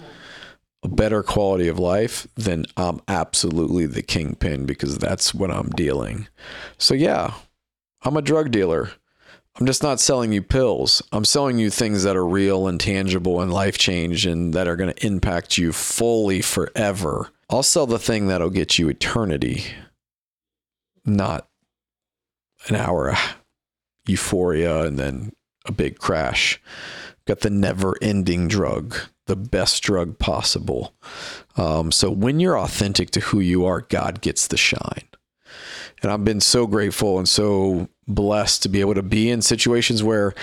a 0.83 0.88
better 0.88 1.23
quality 1.23 1.69
of 1.69 1.79
life, 1.79 2.27
then 2.37 2.64
I'm 2.77 3.01
absolutely 3.09 3.87
the 3.87 4.03
kingpin 4.03 4.64
because 4.64 4.99
that's 4.99 5.35
what 5.35 5.51
I'm 5.51 5.71
dealing. 5.71 6.29
So, 6.77 6.95
yeah, 6.95 7.35
I'm 8.03 8.17
a 8.17 8.23
drug 8.23 8.51
dealer. 8.51 8.93
I'm 9.59 9.67
just 9.67 9.83
not 9.83 9.99
selling 9.99 10.33
you 10.33 10.41
pills. 10.41 11.03
I'm 11.11 11.25
selling 11.25 11.59
you 11.59 11.69
things 11.69 12.05
that 12.05 12.17
are 12.17 12.27
real 12.27 12.69
and 12.69 12.81
tangible 12.81 13.41
and 13.41 13.53
life 13.53 13.77
change 13.77 14.25
and 14.25 14.55
that 14.55 14.69
are 14.69 14.77
going 14.77 14.93
to 14.95 15.07
impact 15.07 15.59
you 15.59 15.73
fully 15.73 16.41
forever. 16.41 17.31
I'll 17.51 17.64
sell 17.64 17.87
the 17.87 17.99
thing 17.99 18.29
that'll 18.29 18.51
get 18.51 18.79
you 18.79 18.88
eternity, 18.88 19.64
not 21.05 21.49
an 22.69 22.77
hour 22.77 23.11
of 23.11 23.19
euphoria 24.07 24.83
and 24.83 24.97
then 24.97 25.33
a 25.67 25.73
big 25.73 25.99
crash. 25.99 26.61
Got 27.27 27.41
the 27.41 27.51
never 27.51 27.97
ending 28.01 28.47
drug 28.47 28.97
the 29.29 29.37
best 29.37 29.83
drug 29.83 30.19
possible. 30.19 30.93
Um, 31.57 31.93
so 31.93 32.11
when 32.11 32.41
you're 32.41 32.59
authentic 32.59 33.11
to 33.12 33.21
who 33.21 33.41
you 33.41 33.64
are, 33.64 33.83
God 33.83 34.21
gets 34.21 34.49
the 34.49 34.57
shine. 34.57 35.05
And 36.03 36.11
I've 36.11 36.25
been 36.25 36.41
so 36.41 36.67
grateful 36.67 37.19
and 37.19 37.29
so 37.29 37.88
blessed 38.07 38.62
to 38.64 38.69
be 38.69 38.81
able 38.81 38.95
to 38.95 39.03
be 39.03 39.31
in 39.31 39.43
situations 39.43 40.03
where 40.03 40.35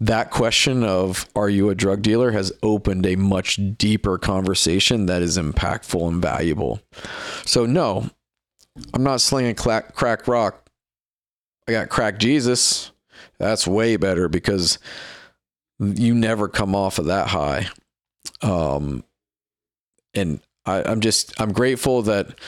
that 0.00 0.30
question 0.30 0.82
of 0.82 1.28
are 1.36 1.48
you 1.48 1.68
a 1.68 1.74
drug 1.74 2.02
dealer 2.02 2.30
has 2.30 2.52
opened 2.62 3.04
a 3.04 3.16
much 3.16 3.58
deeper 3.76 4.16
conversation 4.16 5.06
that 5.06 5.20
is 5.20 5.36
impactful 5.36 6.08
and 6.08 6.22
valuable. 6.22 6.80
So 7.44 7.66
no, 7.66 8.08
I'm 8.94 9.02
not 9.02 9.20
slinging 9.20 9.54
crack, 9.54 9.94
crack 9.94 10.26
rock. 10.26 10.70
I 11.68 11.72
got 11.72 11.88
crack 11.88 12.18
Jesus. 12.18 12.92
That's 13.38 13.66
way 13.66 13.96
better 13.96 14.28
because 14.28 14.78
you 15.78 16.14
never 16.14 16.48
come 16.48 16.74
off 16.74 16.98
of 16.98 17.06
that 17.06 17.28
high. 17.28 17.68
Um, 18.42 19.04
and 20.14 20.40
I, 20.66 20.82
I'm 20.82 21.00
just 21.00 21.38
I'm 21.40 21.52
grateful 21.52 22.02
that 22.02 22.38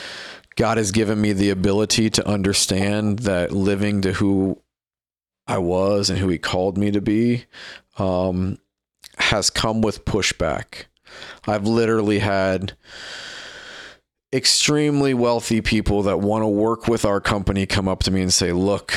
God 0.55 0.77
has 0.77 0.91
given 0.91 1.19
me 1.19 1.33
the 1.33 1.49
ability 1.49 2.09
to 2.11 2.27
understand 2.27 3.19
that 3.19 3.51
living 3.51 4.01
to 4.01 4.13
who 4.13 4.61
I 5.47 5.57
was 5.57 6.09
and 6.09 6.19
who 6.19 6.29
He 6.29 6.37
called 6.37 6.77
me 6.77 6.91
to 6.91 7.01
be 7.01 7.45
um, 7.97 8.59
has 9.17 9.49
come 9.49 9.81
with 9.81 10.05
pushback. 10.05 10.85
I've 11.47 11.67
literally 11.67 12.19
had 12.19 12.73
extremely 14.33 15.13
wealthy 15.13 15.61
people 15.61 16.03
that 16.03 16.19
want 16.19 16.43
to 16.43 16.47
work 16.47 16.87
with 16.87 17.05
our 17.05 17.21
company 17.21 17.65
come 17.65 17.87
up 17.87 18.01
to 18.03 18.11
me 18.11 18.21
and 18.21 18.33
say, 18.33 18.51
Look, 18.51 18.93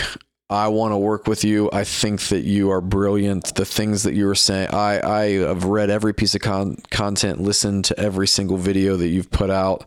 I 0.48 0.68
want 0.68 0.92
to 0.92 0.98
work 0.98 1.26
with 1.26 1.42
you. 1.42 1.68
I 1.72 1.82
think 1.82 2.20
that 2.28 2.42
you 2.42 2.70
are 2.70 2.80
brilliant. 2.80 3.56
The 3.56 3.64
things 3.64 4.04
that 4.04 4.14
you 4.14 4.26
were 4.26 4.36
saying, 4.36 4.68
I, 4.72 5.00
I 5.00 5.24
have 5.40 5.64
read 5.64 5.90
every 5.90 6.14
piece 6.14 6.36
of 6.36 6.40
con- 6.40 6.76
content, 6.90 7.40
listened 7.40 7.84
to 7.86 7.98
every 7.98 8.28
single 8.28 8.56
video 8.56 8.96
that 8.96 9.08
you've 9.08 9.30
put 9.30 9.50
out 9.50 9.86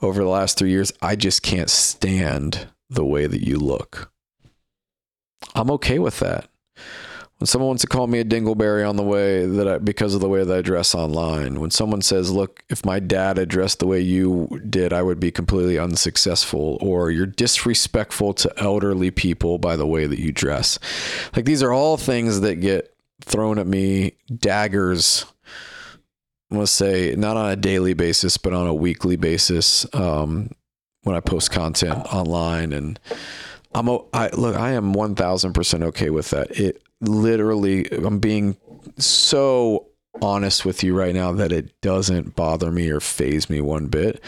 over 0.00 0.20
the 0.20 0.28
last 0.28 0.58
three 0.58 0.70
years. 0.70 0.92
I 1.00 1.14
just 1.14 1.42
can't 1.42 1.70
stand 1.70 2.66
the 2.90 3.04
way 3.04 3.26
that 3.28 3.46
you 3.46 3.58
look. 3.58 4.10
I'm 5.54 5.70
okay 5.70 6.00
with 6.00 6.18
that 6.18 6.48
when 7.42 7.46
someone 7.48 7.70
wants 7.70 7.80
to 7.80 7.88
call 7.88 8.06
me 8.06 8.20
a 8.20 8.24
dingleberry 8.24 8.88
on 8.88 8.94
the 8.94 9.02
way 9.02 9.44
that 9.44 9.66
I, 9.66 9.78
because 9.78 10.14
of 10.14 10.20
the 10.20 10.28
way 10.28 10.44
that 10.44 10.58
I 10.58 10.62
dress 10.62 10.94
online, 10.94 11.58
when 11.58 11.72
someone 11.72 12.00
says, 12.00 12.30
"Look, 12.30 12.62
if 12.68 12.84
my 12.84 13.00
dad 13.00 13.36
had 13.36 13.48
dressed 13.48 13.80
the 13.80 13.86
way 13.88 13.98
you 13.98 14.62
did, 14.70 14.92
I 14.92 15.02
would 15.02 15.18
be 15.18 15.32
completely 15.32 15.76
unsuccessful," 15.76 16.78
or 16.80 17.10
"You're 17.10 17.26
disrespectful 17.26 18.32
to 18.34 18.62
elderly 18.62 19.10
people 19.10 19.58
by 19.58 19.74
the 19.74 19.88
way 19.88 20.06
that 20.06 20.20
you 20.20 20.30
dress," 20.30 20.78
like 21.34 21.44
these 21.44 21.64
are 21.64 21.72
all 21.72 21.96
things 21.96 22.42
that 22.42 22.60
get 22.60 22.94
thrown 23.20 23.58
at 23.58 23.66
me, 23.66 24.12
daggers. 24.32 25.24
To 26.52 26.64
say 26.68 27.16
not 27.18 27.36
on 27.36 27.50
a 27.50 27.56
daily 27.56 27.94
basis, 27.94 28.36
but 28.36 28.52
on 28.52 28.68
a 28.68 28.74
weekly 28.74 29.16
basis 29.16 29.84
um, 29.94 30.50
when 31.02 31.16
I 31.16 31.20
post 31.20 31.50
content 31.50 32.06
online 32.14 32.72
and. 32.72 33.00
I'm 33.74 33.88
I 34.12 34.28
look 34.34 34.54
I 34.54 34.72
am 34.72 34.92
1000% 34.92 35.82
okay 35.82 36.10
with 36.10 36.28
that. 36.28 36.50
It 36.60 36.82
literally 37.02 37.86
I'm 37.90 38.18
being 38.18 38.56
so 38.96 39.88
honest 40.20 40.64
with 40.64 40.84
you 40.84 40.96
right 40.96 41.14
now 41.14 41.32
that 41.32 41.52
it 41.52 41.80
doesn't 41.80 42.36
bother 42.36 42.70
me 42.70 42.88
or 42.90 43.00
faze 43.00 43.48
me 43.48 43.60
one 43.60 43.86
bit 43.86 44.22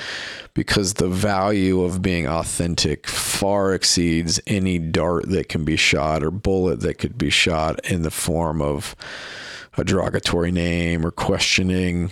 because 0.55 0.95
the 0.95 1.09
value 1.09 1.83
of 1.83 2.03
being 2.03 2.27
authentic 2.27 3.07
far 3.07 3.75
exceeds 3.75 4.41
any 4.47 4.79
dart 4.79 5.29
that 5.29 5.49
can 5.49 5.65
be 5.65 5.77
shot 5.77 6.23
or 6.23 6.31
bullet 6.31 6.81
that 6.81 6.99
could 6.99 7.19
be 7.19 7.31
shot 7.31 7.85
in 7.85 8.03
the 8.03 8.11
form 8.11 8.63
of 8.63 8.97
a 9.77 9.85
derogatory 9.85 10.51
name 10.51 11.05
or 11.05 11.11
questioning 11.11 12.11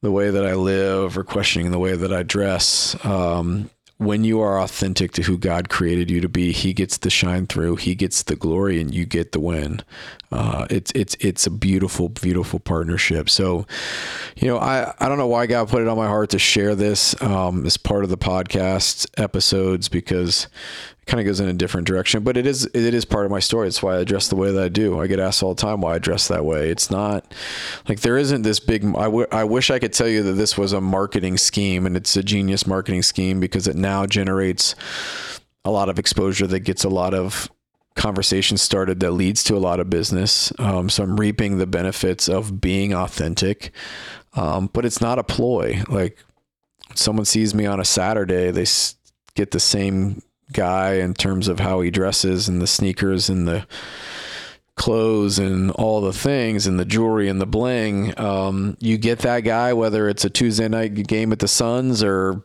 the 0.00 0.10
way 0.10 0.30
that 0.30 0.44
I 0.44 0.54
live 0.54 1.16
or 1.16 1.24
questioning 1.24 1.70
the 1.70 1.78
way 1.78 1.94
that 1.96 2.12
I 2.12 2.24
dress. 2.24 2.96
Um, 3.04 3.70
when 4.04 4.24
you 4.24 4.40
are 4.40 4.60
authentic 4.60 5.12
to 5.12 5.22
who 5.22 5.38
God 5.38 5.68
created 5.68 6.10
you 6.10 6.20
to 6.20 6.28
be, 6.28 6.52
He 6.52 6.72
gets 6.72 6.98
the 6.98 7.10
shine 7.10 7.46
through, 7.46 7.76
He 7.76 7.94
gets 7.94 8.22
the 8.22 8.36
glory, 8.36 8.80
and 8.80 8.92
you 8.92 9.04
get 9.04 9.32
the 9.32 9.40
win. 9.40 9.82
Uh, 10.30 10.66
it's 10.70 10.90
it's 10.94 11.14
it's 11.20 11.46
a 11.46 11.50
beautiful, 11.50 12.08
beautiful 12.08 12.58
partnership. 12.58 13.28
So, 13.28 13.66
you 14.36 14.48
know, 14.48 14.58
I 14.58 14.94
I 14.98 15.08
don't 15.08 15.18
know 15.18 15.26
why 15.26 15.46
God 15.46 15.68
put 15.68 15.82
it 15.82 15.88
on 15.88 15.96
my 15.96 16.06
heart 16.06 16.30
to 16.30 16.38
share 16.38 16.74
this 16.74 17.20
um, 17.20 17.66
as 17.66 17.76
part 17.76 18.04
of 18.04 18.10
the 18.10 18.16
podcast 18.16 19.06
episodes 19.18 19.88
because 19.88 20.48
kind 21.06 21.20
of 21.20 21.26
goes 21.26 21.40
in 21.40 21.48
a 21.48 21.52
different 21.52 21.86
direction, 21.86 22.22
but 22.22 22.36
it 22.36 22.46
is 22.46 22.64
it 22.66 22.94
is 22.94 23.04
part 23.04 23.24
of 23.24 23.30
my 23.30 23.40
story. 23.40 23.68
It's 23.68 23.82
why 23.82 23.98
I 23.98 24.04
dress 24.04 24.28
the 24.28 24.36
way 24.36 24.52
that 24.52 24.62
I 24.62 24.68
do. 24.68 25.00
I 25.00 25.06
get 25.08 25.18
asked 25.18 25.42
all 25.42 25.54
the 25.54 25.60
time 25.60 25.80
why 25.80 25.94
I 25.94 25.98
dress 25.98 26.28
that 26.28 26.44
way. 26.44 26.70
It's 26.70 26.90
not 26.90 27.34
like 27.88 28.00
there 28.00 28.16
isn't 28.16 28.42
this 28.42 28.60
big. 28.60 28.84
I, 28.84 29.04
w- 29.04 29.26
I 29.32 29.44
wish 29.44 29.70
I 29.70 29.78
could 29.78 29.92
tell 29.92 30.08
you 30.08 30.22
that 30.22 30.34
this 30.34 30.56
was 30.56 30.72
a 30.72 30.80
marketing 30.80 31.38
scheme 31.38 31.86
and 31.86 31.96
it's 31.96 32.16
a 32.16 32.22
genius 32.22 32.66
marketing 32.66 33.02
scheme 33.02 33.40
because 33.40 33.66
it 33.66 33.76
now 33.76 34.06
generates 34.06 34.76
a 35.64 35.70
lot 35.70 35.88
of 35.88 35.98
exposure 35.98 36.46
that 36.46 36.60
gets 36.60 36.84
a 36.84 36.88
lot 36.88 37.14
of 37.14 37.50
conversation 37.94 38.56
started 38.56 39.00
that 39.00 39.12
leads 39.12 39.44
to 39.44 39.56
a 39.56 39.58
lot 39.58 39.80
of 39.80 39.90
business. 39.90 40.52
Um, 40.58 40.88
so 40.88 41.02
I'm 41.02 41.18
reaping 41.18 41.58
the 41.58 41.66
benefits 41.66 42.28
of 42.28 42.60
being 42.60 42.94
authentic, 42.94 43.72
um, 44.34 44.70
but 44.72 44.84
it's 44.84 45.00
not 45.00 45.18
a 45.18 45.24
ploy. 45.24 45.82
Like 45.88 46.18
someone 46.94 47.24
sees 47.24 47.54
me 47.54 47.66
on 47.66 47.80
a 47.80 47.84
Saturday, 47.84 48.50
they 48.50 48.66
get 49.34 49.50
the 49.50 49.60
same 49.60 50.22
guy 50.52 50.94
in 50.94 51.14
terms 51.14 51.48
of 51.48 51.60
how 51.60 51.80
he 51.80 51.90
dresses 51.90 52.48
and 52.48 52.60
the 52.60 52.66
sneakers 52.66 53.28
and 53.28 53.46
the 53.46 53.66
clothes 54.76 55.38
and 55.38 55.70
all 55.72 56.00
the 56.00 56.12
things 56.12 56.66
and 56.66 56.78
the 56.78 56.84
jewelry 56.84 57.28
and 57.28 57.40
the 57.40 57.46
bling. 57.46 58.18
Um, 58.18 58.76
you 58.80 58.98
get 58.98 59.20
that 59.20 59.40
guy 59.40 59.72
whether 59.72 60.08
it's 60.08 60.24
a 60.24 60.30
Tuesday 60.30 60.68
night 60.68 60.94
game 61.06 61.32
at 61.32 61.38
the 61.38 61.48
Suns 61.48 62.02
or 62.02 62.42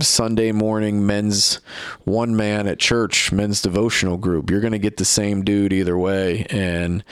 Sunday 0.00 0.52
morning 0.52 1.06
men's 1.06 1.60
one 2.04 2.36
man 2.36 2.66
at 2.66 2.78
church, 2.78 3.32
men's 3.32 3.62
devotional 3.62 4.16
group. 4.16 4.50
You're 4.50 4.60
going 4.60 4.72
to 4.72 4.78
get 4.78 4.96
the 4.96 5.04
same 5.04 5.44
dude 5.44 5.72
either 5.72 5.96
way. 5.96 6.46
And 6.50 7.04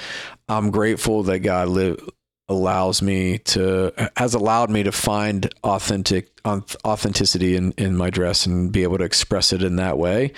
I'm 0.48 0.70
grateful 0.70 1.22
that 1.24 1.40
God 1.40 1.68
live 1.68 1.98
allows 2.48 3.02
me 3.02 3.38
to 3.38 3.92
has 4.16 4.34
allowed 4.34 4.70
me 4.70 4.82
to 4.82 4.92
find 4.92 5.52
authentic 5.64 6.40
authenticity 6.46 7.56
in 7.56 7.72
in 7.72 7.96
my 7.96 8.10
dress 8.10 8.46
and 8.46 8.72
be 8.72 8.82
able 8.82 8.98
to 8.98 9.04
express 9.04 9.52
it 9.52 9.62
in 9.62 9.76
that 9.76 9.98
way. 9.98 10.32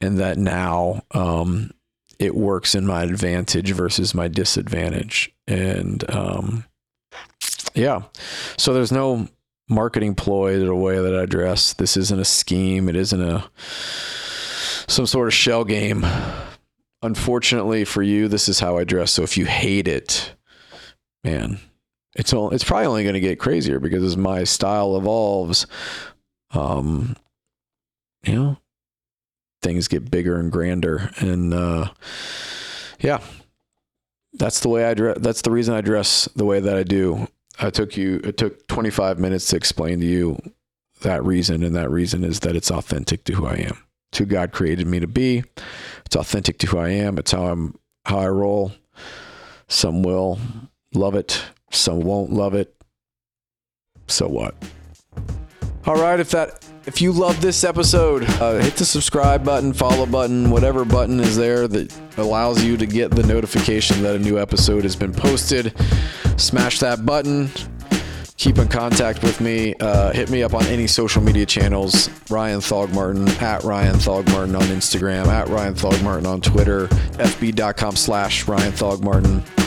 And 0.00 0.18
that 0.18 0.38
now 0.38 1.02
um, 1.10 1.72
it 2.18 2.34
works 2.34 2.74
in 2.74 2.86
my 2.86 3.02
advantage 3.02 3.72
versus 3.72 4.14
my 4.14 4.28
disadvantage. 4.28 5.34
And 5.46 6.08
um, 6.10 6.64
yeah. 7.74 8.02
So 8.56 8.72
there's 8.72 8.92
no 8.92 9.28
marketing 9.68 10.14
ploy 10.14 10.58
to 10.58 10.64
the 10.64 10.74
way 10.74 10.98
that 10.98 11.14
I 11.14 11.26
dress. 11.26 11.74
This 11.74 11.96
isn't 11.96 12.18
a 12.18 12.24
scheme. 12.24 12.88
It 12.88 12.96
isn't 12.96 13.20
a 13.20 13.50
some 14.88 15.06
sort 15.06 15.28
of 15.28 15.34
shell 15.34 15.64
game. 15.64 16.06
Unfortunately 17.02 17.84
for 17.84 18.02
you 18.02 18.28
this 18.28 18.48
is 18.48 18.60
how 18.60 18.78
I 18.78 18.84
dress. 18.84 19.12
So 19.12 19.22
if 19.22 19.36
you 19.36 19.46
hate 19.46 19.88
it 19.88 20.34
man, 21.24 21.58
it's 22.14 22.32
all, 22.32 22.50
it's 22.50 22.64
probably 22.64 22.86
only 22.86 23.02
going 23.02 23.14
to 23.14 23.20
get 23.20 23.38
crazier 23.38 23.78
because 23.78 24.02
as 24.02 24.16
my 24.16 24.44
style 24.44 24.96
evolves, 24.96 25.66
um, 26.52 27.16
you 28.24 28.34
know, 28.34 28.56
things 29.62 29.88
get 29.88 30.10
bigger 30.10 30.38
and 30.38 30.50
grander, 30.50 31.10
and 31.18 31.54
uh, 31.54 31.90
yeah, 33.00 33.20
that's 34.34 34.60
the 34.60 34.68
way 34.68 34.84
I 34.84 34.94
dress. 34.94 35.18
That's 35.20 35.42
the 35.42 35.50
reason 35.50 35.74
I 35.74 35.80
dress 35.80 36.28
the 36.36 36.44
way 36.44 36.60
that 36.60 36.76
I 36.76 36.82
do. 36.82 37.28
I 37.58 37.70
took 37.70 37.96
you. 37.96 38.20
It 38.24 38.36
took 38.36 38.66
25 38.68 39.18
minutes 39.18 39.48
to 39.48 39.56
explain 39.56 40.00
to 40.00 40.06
you 40.06 40.40
that 41.02 41.24
reason, 41.24 41.62
and 41.62 41.74
that 41.76 41.90
reason 41.90 42.24
is 42.24 42.40
that 42.40 42.56
it's 42.56 42.70
authentic 42.70 43.24
to 43.24 43.34
who 43.34 43.46
I 43.46 43.56
am, 43.56 43.78
to 44.12 44.24
God 44.24 44.52
created 44.52 44.86
me 44.86 45.00
to 45.00 45.06
be. 45.06 45.44
It's 46.04 46.16
authentic 46.16 46.58
to 46.58 46.66
who 46.66 46.78
I 46.78 46.90
am. 46.90 47.18
It's 47.18 47.32
how 47.32 47.46
I'm, 47.46 47.78
how 48.04 48.18
I 48.18 48.28
roll. 48.28 48.72
Some 49.68 50.02
will 50.02 50.38
love 50.94 51.14
it. 51.14 51.42
Some 51.70 52.00
won't 52.00 52.32
love 52.32 52.54
it. 52.54 52.74
So 54.06 54.28
what? 54.28 54.54
All 55.86 55.96
right, 55.96 56.20
if 56.20 56.30
that 56.30 56.66
if 56.86 57.00
you 57.00 57.12
love 57.12 57.40
this 57.40 57.64
episode, 57.64 58.24
uh, 58.40 58.58
hit 58.58 58.74
the 58.74 58.84
subscribe 58.84 59.44
button, 59.44 59.72
follow 59.72 60.06
button, 60.06 60.50
whatever 60.50 60.84
button 60.84 61.20
is 61.20 61.36
there 61.36 61.68
that 61.68 61.94
allows 62.16 62.62
you 62.62 62.76
to 62.76 62.86
get 62.86 63.10
the 63.10 63.22
notification 63.22 64.02
that 64.02 64.16
a 64.16 64.18
new 64.18 64.38
episode 64.38 64.82
has 64.82 64.96
been 64.96 65.12
posted. 65.12 65.74
Smash 66.36 66.80
that 66.80 67.06
button. 67.06 67.50
Keep 68.36 68.58
in 68.58 68.68
contact 68.68 69.22
with 69.22 69.40
me. 69.40 69.74
Uh, 69.80 70.12
hit 70.12 70.30
me 70.30 70.42
up 70.42 70.54
on 70.54 70.64
any 70.66 70.86
social 70.86 71.22
media 71.22 71.44
channels. 71.44 72.08
Ryan 72.30 72.60
Thogmartin 72.60 73.40
at 73.42 73.62
Ryan 73.62 73.96
Thogmartin 73.96 74.58
on 74.58 74.66
Instagram, 74.68 75.26
at 75.26 75.48
Ryan 75.48 75.74
Thogmartin 75.74 76.26
on 76.26 76.40
Twitter, 76.40 76.86
fb.com 77.18 77.96
slash 77.96 78.48
Ryan 78.48 78.72
Thogmartin. 78.72 79.59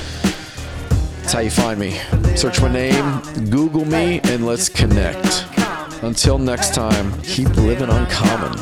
That's 1.23 1.31
how 1.31 1.39
you 1.39 1.51
find 1.51 1.79
me. 1.79 2.01
Search 2.35 2.61
my 2.61 2.69
name, 2.69 3.21
Google 3.49 3.85
me, 3.85 4.19
and 4.25 4.45
let's 4.45 4.67
connect. 4.67 5.45
Until 6.03 6.37
next 6.37 6.73
time, 6.73 7.13
keep 7.21 7.47
living 7.55 7.89
uncommon. 7.89 8.57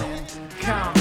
Common. 0.60 1.01